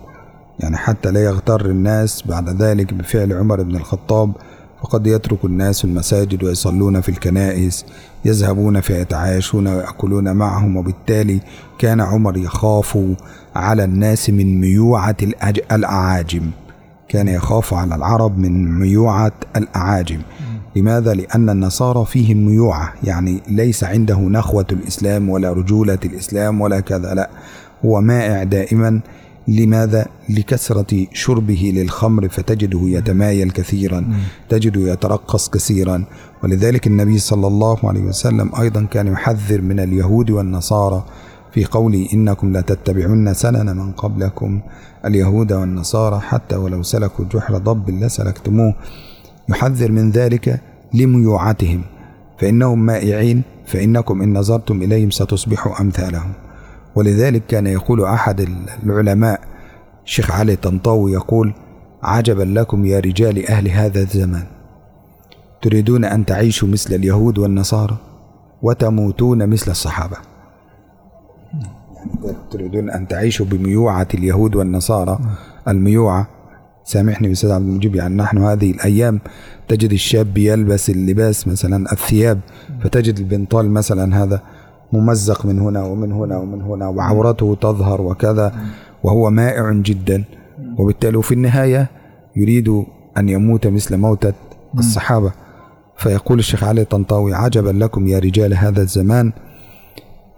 يعني 0.59 0.76
حتى 0.76 1.11
لا 1.11 1.24
يغتر 1.24 1.66
الناس 1.66 2.22
بعد 2.26 2.62
ذلك 2.62 2.94
بفعل 2.94 3.33
عمر 3.33 3.62
بن 3.62 3.76
الخطاب 3.76 4.33
فقد 4.83 5.06
يترك 5.06 5.44
الناس 5.44 5.85
المساجد 5.85 6.44
ويصلون 6.44 7.00
في 7.00 7.09
الكنائس 7.09 7.85
يذهبون 8.24 8.80
فيتعايشون 8.80 9.66
ويأكلون 9.68 10.33
معهم 10.33 10.76
وبالتالي 10.76 11.40
كان 11.78 12.00
عمر 12.00 12.37
يخاف 12.37 12.98
على 13.56 13.85
الناس 13.85 14.30
من 14.30 14.61
ميوعة 14.61 15.16
الأعاجم. 15.72 16.50
كان 17.09 17.28
يخاف 17.28 17.74
على 17.74 17.94
العرب 17.94 18.38
من 18.38 18.78
ميوعة 18.78 19.33
الأعاجم. 19.56 20.20
لماذا؟ 20.76 21.14
لأن 21.14 21.50
النصارى 21.50 22.04
فيهم 22.04 22.46
ميوعة 22.46 22.94
يعني 23.04 23.40
ليس 23.48 23.85
عنده 23.85 24.18
نخوة 24.20 24.66
الإسلام 24.72 25.28
ولا 25.28 25.52
رجولة 25.52 25.98
الإسلام 26.04 26.61
ولا 26.61 26.80
كذا 26.80 27.14
لا. 27.14 27.30
هو 27.85 28.00
مائع 28.00 28.42
دائما. 28.42 29.00
لماذا؟ 29.48 30.06
لكثرة 30.28 31.06
شربه 31.12 31.72
للخمر 31.74 32.28
فتجده 32.28 32.80
يتمايل 32.83 33.50
كثيرا 33.50 34.12
تجده 34.48 34.80
يترقص 34.92 35.50
كثيرا. 35.50 36.04
ولذلك 36.44 36.87
النبي 36.87 37.18
صلى 37.18 37.46
الله 37.46 37.78
عليه 37.85 38.00
وسلم 38.00 38.50
أيضا 38.61 38.85
كان 38.90 39.06
يحذر 39.06 39.61
من 39.61 39.80
اليهود 39.80 40.30
والنصارى 40.30 41.04
في 41.54 41.64
قوله 41.64 42.09
إنكم 42.14 42.52
لا 42.52 42.61
تتبعون 42.61 43.35
سنن 43.35 43.76
من 43.76 43.92
قبلكم. 43.92 44.61
اليهود 45.04 45.52
والنصارى 45.52 46.20
حتى 46.20 46.56
ولو 46.56 46.83
سلكوا 46.83 47.24
جحر 47.35 47.59
ضب 47.59 47.90
لسلكتموه. 47.90 48.74
يحذر 49.50 49.92
من 49.92 50.10
ذلك 50.10 50.60
لميوعتهم 50.94 51.82
فإنهم 52.38 52.86
مائعين 52.86 53.42
فإنكم 53.66 54.22
إن 54.22 54.38
نظرتم 54.38 54.82
إليهم 54.82 55.10
ستصبحوا 55.10 55.80
أمثالهم. 55.80 56.32
ولذلك 56.94 57.46
كان 57.46 57.66
يقول 57.66 58.04
أحد 58.04 58.48
العلماء 58.84 59.40
الشيخ 60.04 60.30
علي 60.30 60.56
طنطاوي 60.56 61.12
يقول 61.12 61.54
عجبا 62.02 62.42
لكم 62.42 62.86
يا 62.86 63.00
رجال 63.00 63.46
أهل 63.46 63.68
هذا 63.68 64.00
الزمان. 64.00 64.44
تريدون 65.62 66.04
أن 66.04 66.26
تعيشوا 66.26 66.68
مثل 66.68 66.94
اليهود 66.94 67.38
والنصارى 67.38 67.96
وتموتون 68.62 69.46
مثل 69.46 69.70
الصحابة. 69.70 70.16
يعني 71.94 72.36
تريدون 72.50 72.90
أن 72.90 73.08
تعيشوا 73.08 73.46
بميوعة 73.46 74.08
اليهود 74.14 74.56
والنصارى. 74.56 75.18
الميوعة 75.68 76.28
سامحني 76.90 77.33
أستاذ 77.33 77.50
عبد 77.50 77.68
المجيب 77.68 77.96
يعني 77.96 78.14
نحن 78.16 78.38
هذه 78.38 78.70
الأيام 78.70 79.20
تجد 79.68 79.92
الشاب 79.92 80.38
يلبس 80.38 80.90
اللباس 80.90 81.48
مثلا 81.48 81.92
الثياب 81.92 82.40
فتجد 82.83 83.18
البنطال 83.18 83.70
مثلا 83.70 84.22
هذا 84.22 84.42
ممزق 84.92 85.46
من 85.46 85.59
هنا 85.59 85.85
ومن 85.85 86.12
هنا 86.12 86.38
ومن 86.38 86.62
هنا 86.62 86.88
وعورته 86.88 87.57
تظهر 87.61 88.00
وكذا 88.00 88.55
وهو 89.03 89.31
مائع 89.31 89.72
جدا. 89.72 90.24
وبالتالي 90.79 91.22
في 91.22 91.33
النهاية 91.35 91.90
يريد 92.37 92.68
أن 93.18 93.29
يموت 93.29 93.66
مثل 93.66 93.96
موتة 93.96 94.33
الصحابة. 94.79 95.33
فيقول 95.96 96.38
الشيخ 96.38 96.64
علي 96.64 96.85
طنطاوي 96.85 97.35
عجبا 97.35 97.70
لكم 97.70 98.07
يا 98.09 98.18
رجال 98.18 98.55
هذا 98.55 98.83
الزمان؟ 98.83 99.33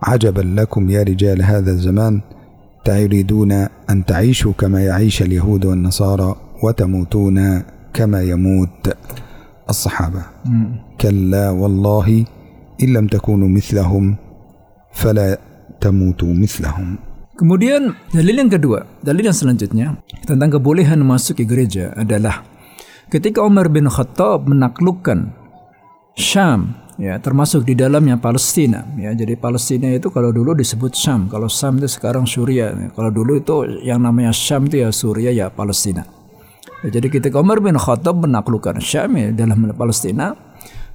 عجبا 0.03 0.61
لكم 0.61 0.91
يا 0.91 1.03
رجال 1.03 1.43
هذا 1.43 1.71
الزمان؟ 1.71 2.21
تريدون 2.85 3.53
أن 3.91 4.05
تعيشوا 4.05 4.53
كما 4.53 4.85
يعيش 4.85 5.23
اليهود 5.23 5.65
والنصارى 5.65 6.37
وتموتون 6.63 7.63
كما 7.95 8.23
يموت 8.23 8.85
الصحابة 9.71 10.23
كلا 11.01 11.51
والله 11.51 12.25
إن 12.83 12.89
لم 12.93 13.07
تكونوا 13.07 13.49
مثلهم 13.49 14.17
فلا 14.93 15.39
تموتوا 15.81 16.35
مثلهم 16.35 16.89
Kemudian 17.33 17.97
dalil 18.13 18.45
yang 18.45 18.53
kedua, 18.53 18.87
dalil 19.03 19.33
yang 19.33 19.35
selanjutnya 19.35 19.99
tentang 20.29 20.53
kebolehan 20.53 21.01
masuk 21.03 21.43
ke 21.43 21.45
gereja 21.49 21.91
adalah 21.97 22.45
ketika 23.09 23.41
Umar 23.43 23.73
bin 23.73 23.89
Khattab 23.89 24.47
menaklukkan 24.47 25.33
Syam 26.13 26.77
ya 27.03 27.19
termasuk 27.19 27.67
di 27.67 27.75
dalamnya 27.75 28.15
Palestina 28.15 28.87
ya 28.95 29.11
jadi 29.11 29.35
Palestina 29.35 29.91
itu 29.91 30.07
kalau 30.15 30.31
dulu 30.31 30.55
disebut 30.55 30.95
Syam 30.95 31.27
kalau 31.27 31.51
Syam 31.51 31.83
itu 31.83 31.91
sekarang 31.91 32.31
Suria 32.31 32.71
kalau 32.95 33.11
dulu 33.11 33.43
itu 33.43 33.83
yang 33.83 34.07
namanya 34.07 34.31
Syam 34.31 34.71
itu 34.71 34.87
ya 34.87 34.95
Suria 34.95 35.35
ya 35.35 35.51
Palestina 35.51 36.07
ya, 36.87 36.95
jadi 36.95 37.11
ketika 37.11 37.43
Umar 37.43 37.59
bin 37.59 37.75
Khattab 37.75 38.23
menaklukkan 38.23 38.79
Syam 38.79 39.19
ya 39.19 39.35
dalam 39.35 39.67
Palestina 39.75 40.39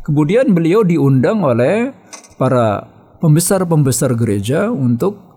kemudian 0.08 0.56
beliau 0.56 0.88
diundang 0.88 1.44
oleh 1.44 1.92
para 2.40 2.88
pembesar-pembesar 3.20 4.16
gereja 4.16 4.72
untuk 4.72 5.28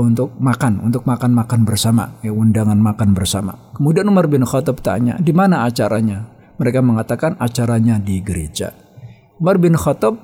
untuk 0.00 0.32
makan, 0.40 0.80
untuk 0.80 1.04
makan-makan 1.04 1.68
bersama, 1.68 2.16
ya, 2.24 2.32
undangan 2.32 2.80
makan 2.80 3.12
bersama. 3.12 3.52
Kemudian 3.76 4.08
Umar 4.08 4.24
bin 4.24 4.40
Khattab 4.40 4.80
tanya, 4.80 5.20
di 5.20 5.36
mana 5.36 5.68
acaranya? 5.68 6.24
Mereka 6.56 6.80
mengatakan 6.80 7.36
acaranya 7.36 8.00
di 8.00 8.24
gereja. 8.24 8.83
Umar 9.42 9.58
bin 9.58 9.74
Khattab 9.74 10.14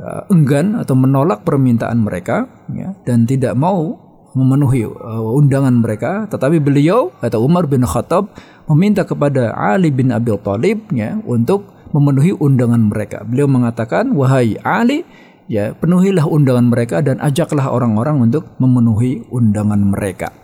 uh, 0.00 0.22
enggan 0.28 0.76
atau 0.76 0.94
menolak 0.98 1.42
permintaan 1.46 2.04
mereka 2.04 2.48
ya, 2.72 2.92
dan 3.08 3.24
tidak 3.24 3.56
mau 3.56 4.00
memenuhi 4.34 4.84
uh, 4.84 5.38
undangan 5.38 5.78
mereka 5.78 6.26
tetapi 6.26 6.58
beliau 6.58 7.14
atau 7.22 7.46
Umar 7.46 7.70
bin 7.70 7.86
Khattab 7.86 8.34
meminta 8.66 9.06
kepada 9.06 9.54
Ali 9.54 9.94
bin 9.94 10.10
Abi 10.10 10.34
Thalib 10.42 10.90
ya 10.90 11.16
untuk 11.24 11.70
memenuhi 11.94 12.34
undangan 12.34 12.90
mereka. 12.90 13.22
Beliau 13.22 13.46
mengatakan, 13.46 14.10
"Wahai 14.18 14.58
Ali, 14.66 15.06
ya 15.46 15.78
penuhilah 15.78 16.26
undangan 16.26 16.66
mereka 16.66 16.98
dan 16.98 17.22
ajaklah 17.22 17.70
orang-orang 17.70 18.18
untuk 18.18 18.50
memenuhi 18.58 19.22
undangan 19.30 19.78
mereka." 19.78 20.34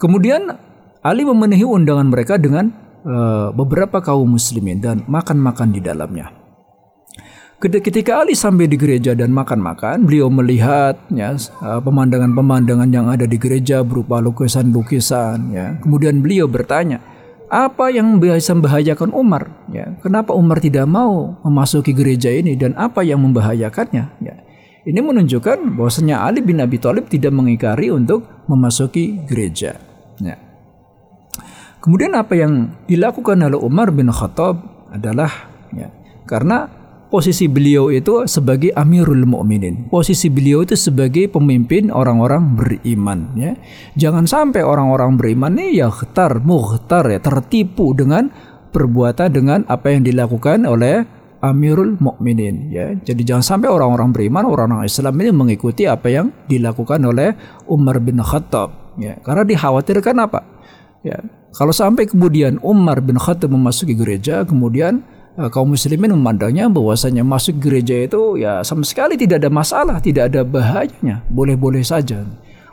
Kemudian 0.00 0.56
Ali 1.04 1.28
memenuhi 1.28 1.68
undangan 1.68 2.08
mereka 2.08 2.40
dengan 2.40 2.72
uh, 3.04 3.52
beberapa 3.52 4.00
kaum 4.00 4.24
muslimin 4.24 4.80
dan 4.80 5.04
makan-makan 5.04 5.68
di 5.76 5.84
dalamnya. 5.84 6.43
Ketika 7.64 8.20
Ali 8.20 8.36
sampai 8.36 8.68
di 8.68 8.76
gereja 8.76 9.16
dan 9.16 9.32
makan-makan, 9.32 10.04
beliau 10.04 10.28
melihat 10.28 11.00
ya 11.08 11.32
uh, 11.64 11.80
pemandangan-pemandangan 11.80 12.92
yang 12.92 13.08
ada 13.08 13.24
di 13.24 13.40
gereja 13.40 13.80
berupa 13.80 14.20
lukisan-lukisan. 14.20 15.48
Ya. 15.48 15.80
Kemudian 15.80 16.20
beliau 16.20 16.44
bertanya, 16.44 17.00
apa 17.48 17.88
yang 17.88 18.20
bisa 18.20 18.52
membahayakan 18.52 19.16
Umar? 19.16 19.48
Ya, 19.72 19.96
kenapa 20.04 20.36
Umar 20.36 20.60
tidak 20.60 20.84
mau 20.84 21.40
memasuki 21.40 21.96
gereja 21.96 22.28
ini 22.28 22.52
dan 22.52 22.76
apa 22.76 23.00
yang 23.00 23.24
membahayakannya? 23.24 24.04
Ya. 24.20 24.34
Ini 24.84 25.00
menunjukkan 25.00 25.80
bahwasanya 25.80 26.20
Ali 26.20 26.44
bin 26.44 26.60
Abi 26.60 26.76
Thalib 26.76 27.08
tidak 27.08 27.32
mengingkari 27.32 27.88
untuk 27.88 28.44
memasuki 28.44 29.24
gereja. 29.24 29.80
Ya. 30.20 30.36
Kemudian 31.80 32.12
apa 32.12 32.36
yang 32.36 32.76
dilakukan 32.84 33.40
oleh 33.40 33.56
Umar 33.56 33.88
bin 33.88 34.12
Khattab 34.12 34.60
adalah 34.92 35.32
ya, 35.72 35.88
karena 36.28 36.83
posisi 37.14 37.46
beliau 37.46 37.94
itu 37.94 38.26
sebagai 38.26 38.74
Amirul 38.74 39.22
Mukminin. 39.22 39.86
Posisi 39.86 40.26
beliau 40.26 40.66
itu 40.66 40.74
sebagai 40.74 41.30
pemimpin 41.30 41.94
orang-orang 41.94 42.58
beriman 42.58 43.30
ya. 43.38 43.54
Jangan 43.94 44.26
sampai 44.26 44.66
orang-orang 44.66 45.14
beriman 45.14 45.54
ini 45.54 45.78
ya 45.78 45.94
khtar, 45.94 46.42
muhtar 46.42 47.06
ya 47.06 47.22
tertipu 47.22 47.94
dengan 47.94 48.34
perbuatan 48.74 49.30
dengan 49.30 49.62
apa 49.70 49.94
yang 49.94 50.02
dilakukan 50.02 50.66
oleh 50.66 51.06
Amirul 51.38 51.94
Mukminin 52.02 52.74
ya. 52.74 52.98
Jadi 52.98 53.22
jangan 53.22 53.46
sampai 53.46 53.70
orang-orang 53.70 54.10
beriman, 54.10 54.50
orang-orang 54.50 54.82
Islam 54.82 55.14
ini 55.22 55.30
mengikuti 55.30 55.86
apa 55.86 56.10
yang 56.10 56.34
dilakukan 56.50 56.98
oleh 56.98 57.30
Umar 57.70 58.02
bin 58.02 58.18
Khattab 58.18 58.98
ya. 58.98 59.22
Karena 59.22 59.46
dikhawatirkan 59.46 60.18
apa? 60.18 60.42
Ya, 61.06 61.22
kalau 61.54 61.70
sampai 61.70 62.10
kemudian 62.10 62.58
Umar 62.58 62.98
bin 62.98 63.22
Khattab 63.22 63.54
memasuki 63.54 63.94
gereja 63.94 64.42
kemudian 64.42 65.13
kaum 65.34 65.74
muslimin 65.74 66.14
memandangnya 66.14 66.70
bahwasanya 66.70 67.26
masuk 67.26 67.58
gereja 67.58 68.06
itu 68.06 68.38
ya 68.38 68.62
sama 68.62 68.86
sekali 68.86 69.18
tidak 69.18 69.42
ada 69.42 69.50
masalah, 69.50 69.98
tidak 69.98 70.30
ada 70.30 70.46
bahayanya, 70.46 71.26
boleh-boleh 71.26 71.82
saja. 71.82 72.22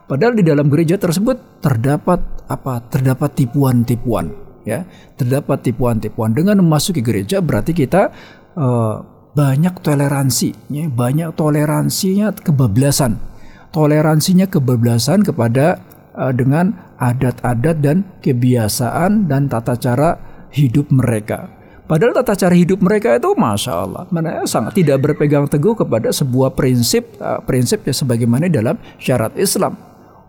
Padahal 0.06 0.36
di 0.36 0.44
dalam 0.44 0.68
gereja 0.68 1.00
tersebut 1.00 1.64
terdapat 1.64 2.20
apa? 2.52 2.84
Terdapat 2.92 3.32
tipuan-tipuan, 3.32 4.28
ya. 4.68 4.84
Terdapat 5.16 5.64
tipuan-tipuan. 5.64 6.36
Dengan 6.36 6.60
memasuki 6.60 7.00
gereja 7.00 7.40
berarti 7.40 7.72
kita 7.72 8.12
uh, 8.60 8.96
banyak 9.32 9.72
toleransi, 9.80 10.52
ya, 10.68 10.92
banyak 10.92 11.32
toleransinya 11.32 12.36
kebablasan. 12.36 13.24
Toleransinya 13.72 14.52
kebablasan 14.52 15.24
kepada 15.24 15.80
uh, 16.12 16.36
dengan 16.36 16.76
adat-adat 17.00 17.80
dan 17.80 18.04
kebiasaan 18.20 19.32
dan 19.32 19.48
tata 19.48 19.80
cara 19.80 20.20
hidup 20.52 20.92
mereka. 20.92 21.61
Padahal 21.92 22.16
tata 22.16 22.40
cara 22.40 22.56
hidup 22.56 22.80
mereka 22.80 23.20
itu 23.20 23.36
masya 23.36 23.84
Allah, 23.84 24.08
mana 24.16 24.48
sangat 24.48 24.80
tidak 24.80 25.04
berpegang 25.04 25.44
teguh 25.44 25.76
kepada 25.76 26.08
sebuah 26.16 26.56
prinsip 26.56 27.20
uh, 27.20 27.44
prinsip 27.44 27.84
ya 27.84 27.92
sebagaimana 27.92 28.48
dalam 28.48 28.80
syarat 28.96 29.36
Islam. 29.36 29.76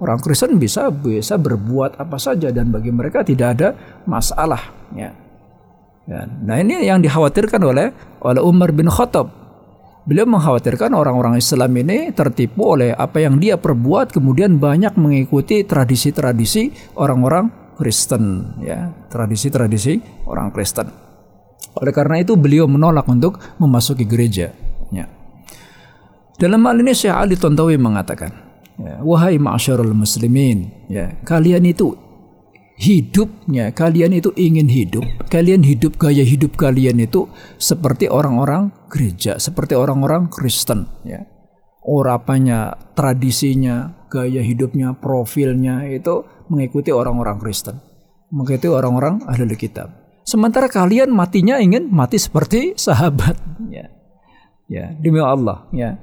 Orang 0.03 0.19
Kristen 0.19 0.59
bisa 0.59 0.91
bisa 0.91 1.39
berbuat 1.39 2.03
apa 2.03 2.19
saja 2.19 2.51
dan 2.51 2.75
bagi 2.75 2.91
mereka 2.91 3.23
tidak 3.23 3.55
ada 3.55 3.79
masalah. 4.11 4.59
Ya. 4.91 5.15
Ya. 6.11 6.27
Nah 6.27 6.59
ini 6.59 6.83
yang 6.83 6.99
dikhawatirkan 6.99 7.63
oleh 7.63 7.95
oleh 8.27 8.43
Umar 8.43 8.75
bin 8.75 8.91
Khattab. 8.91 9.31
Beliau 10.03 10.27
mengkhawatirkan 10.27 10.91
orang-orang 10.99 11.39
Islam 11.39 11.79
ini 11.79 12.11
tertipu 12.11 12.75
oleh 12.75 12.91
apa 12.91 13.23
yang 13.23 13.39
dia 13.39 13.55
perbuat 13.55 14.11
kemudian 14.11 14.59
banyak 14.59 14.99
mengikuti 14.99 15.63
tradisi-tradisi 15.63 16.99
orang-orang 16.99 17.79
Kristen 17.79 18.59
ya 18.67 18.91
tradisi-tradisi 19.07 20.27
orang 20.27 20.51
Kristen. 20.51 21.12
Oleh 21.79 21.93
karena 21.95 22.21
itu 22.21 22.37
beliau 22.37 22.69
menolak 22.69 23.09
untuk 23.09 23.41
memasuki 23.57 24.05
gereja. 24.05 24.53
Ya. 24.93 25.09
Dalam 26.37 26.65
hal 26.69 26.81
ini 26.83 26.93
Syekh 26.93 27.17
Ali 27.17 27.37
Tontowi 27.39 27.81
mengatakan, 27.81 28.33
ya, 28.77 29.01
wahai 29.01 29.41
ma'asyarul 29.41 29.97
muslimin, 29.97 30.89
ya, 30.93 31.17
kalian 31.25 31.65
itu 31.65 31.97
hidupnya 32.83 33.71
kalian 33.71 34.19
itu 34.19 34.35
ingin 34.35 34.67
hidup, 34.67 35.07
kalian 35.31 35.63
hidup 35.63 35.95
gaya 36.03 36.27
hidup 36.27 36.59
kalian 36.59 36.99
itu 36.99 37.31
seperti 37.61 38.11
orang-orang 38.11 38.75
gereja, 38.91 39.39
seperti 39.39 39.79
orang-orang 39.79 40.27
Kristen 40.27 40.91
ya. 41.07 41.23
Orapanya, 41.83 42.79
tradisinya, 42.95 44.07
gaya 44.07 44.39
hidupnya, 44.39 44.95
profilnya 44.99 45.83
itu 45.91 46.23
mengikuti 46.47 46.95
orang-orang 46.95 47.43
Kristen. 47.43 47.83
Mengikuti 48.31 48.71
orang-orang 48.71 49.27
ahli 49.27 49.51
kitab. 49.59 50.02
Sementara 50.23 50.71
kalian 50.71 51.11
matinya 51.11 51.59
ingin 51.59 51.91
mati 51.91 52.19
seperti 52.19 52.79
sahabat 52.79 53.35
ya. 53.71 53.91
Ya, 54.71 54.95
demi 54.97 55.19
Allah 55.21 55.69
ya. 55.75 55.99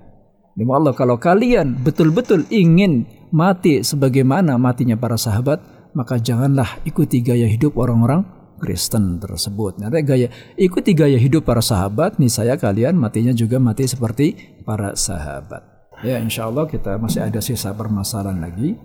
Demi 0.53 0.69
Allah 0.75 0.91
kalau 0.91 1.15
kalian 1.15 1.79
betul-betul 1.79 2.45
ingin 2.51 3.08
mati 3.32 3.82
sebagaimana 3.82 4.60
matinya 4.60 4.99
para 4.99 5.15
sahabat, 5.15 5.63
maka 5.95 6.19
janganlah 6.19 6.84
ikuti 6.86 7.23
gaya 7.23 7.47
hidup 7.47 7.79
orang-orang 7.79 8.27
Kristen 8.60 9.23
tersebut. 9.23 9.79
Nanti 9.79 10.03
gaya 10.03 10.27
ikuti 10.60 10.91
gaya 10.91 11.15
hidup 11.15 11.47
para 11.47 11.63
sahabat, 11.63 12.19
nih 12.19 12.29
saya 12.29 12.60
kalian 12.60 12.99
matinya 12.99 13.32
juga 13.32 13.58
mati 13.58 13.88
seperti 13.88 14.60
para 14.67 14.93
sahabat. 14.93 15.63
Ya, 16.03 16.19
insya 16.19 16.47
Allah 16.47 16.67
kita 16.67 16.99
masih 16.99 17.23
ada 17.23 17.39
sisa 17.39 17.71
permasalahan 17.71 18.39
lagi. 18.39 18.75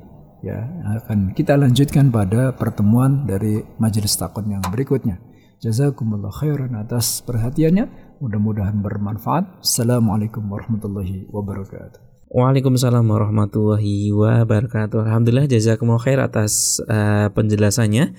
Ya, 0.44 0.60
akan 1.00 1.32
kita 1.32 1.56
lanjutkan 1.56 2.12
pada 2.12 2.52
pertemuan 2.52 3.24
dari 3.24 3.64
majelis 3.80 4.12
takon 4.12 4.52
yang 4.52 4.60
berikutnya. 4.68 5.16
Jazakumullah 5.64 6.28
khairan 6.28 6.76
atas 6.76 7.24
perhatiannya. 7.24 7.88
Mudah-mudahan 8.20 8.76
bermanfaat. 8.84 9.64
Assalamualaikum 9.64 10.44
warahmatullahi 10.44 11.32
wabarakatuh. 11.32 12.28
Waalaikumsalam 12.28 13.08
warahmatullahi 13.08 14.12
wabarakatuh. 14.12 15.08
Alhamdulillah 15.08 15.48
jazakumullah 15.48 16.04
khair 16.04 16.20
atas 16.20 16.76
uh, 16.92 17.32
penjelasannya 17.32 18.12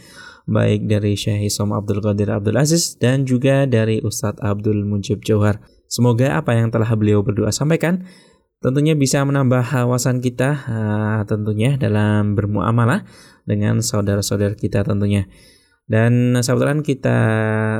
baik 0.50 0.90
dari 0.90 1.14
Syekh 1.14 1.54
Isom 1.54 1.78
Abdul 1.78 2.02
Qadir 2.02 2.34
Abdul 2.34 2.58
Aziz 2.58 2.98
dan 2.98 3.30
juga 3.30 3.70
dari 3.70 4.02
Ustadz 4.02 4.42
Abdul 4.42 4.82
Mujib 4.82 5.22
Johar. 5.22 5.62
Semoga 5.86 6.42
apa 6.42 6.58
yang 6.58 6.74
telah 6.74 6.90
beliau 6.98 7.22
berdua 7.22 7.54
sampaikan 7.54 8.02
tentunya 8.64 8.94
bisa 8.96 9.24
menambah 9.24 9.64
wawasan 9.64 10.20
kita 10.20 10.50
uh, 10.68 11.22
tentunya 11.28 11.76
dalam 11.76 12.36
bermuamalah 12.36 13.08
dengan 13.46 13.80
saudara-saudara 13.80 14.58
kita 14.58 14.84
tentunya. 14.84 15.28
Dan 15.86 16.34
sahabat 16.42 16.82
kita 16.82 17.18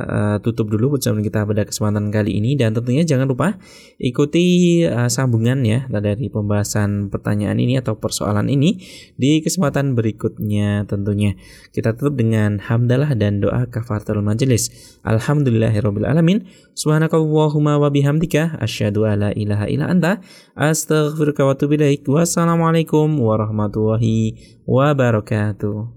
uh, 0.06 0.36
tutup 0.38 0.70
dulu 0.70 0.94
perjumpaan 0.94 1.26
kita 1.26 1.42
pada 1.42 1.66
kesempatan 1.66 2.14
kali 2.14 2.38
ini 2.38 2.54
dan 2.54 2.70
tentunya 2.70 3.02
jangan 3.02 3.26
lupa 3.26 3.58
ikuti 3.98 4.86
uh, 4.86 5.10
sambungan 5.10 5.66
ya 5.66 5.90
dari 5.90 6.30
pembahasan 6.30 7.10
pertanyaan 7.10 7.58
ini 7.58 7.82
atau 7.82 7.98
persoalan 7.98 8.46
ini 8.46 8.78
di 9.18 9.42
kesempatan 9.42 9.98
berikutnya 9.98 10.86
tentunya. 10.86 11.34
Kita 11.74 11.98
tutup 11.98 12.14
dengan 12.22 12.62
hamdalah 12.62 13.18
dan 13.18 13.42
doa 13.42 13.66
kafaratul 13.66 14.22
majelis. 14.22 14.70
Alhamdulillahirabbil 15.02 16.06
alamin. 16.06 16.46
Subhanakallahumma 16.78 17.82
wa 17.82 17.90
bihamdika 17.90 18.62
asyhadu 18.62 19.02
alla 19.02 19.34
ilaha 19.34 19.66
illa 19.66 19.90
anta 19.90 20.22
astaghfiruka 20.54 21.42
wa 21.42 21.58
atubu. 21.58 21.74
Wassalamualaikum 22.06 23.18
warahmatullahi 23.18 24.38
wabarakatuh. 24.62 25.90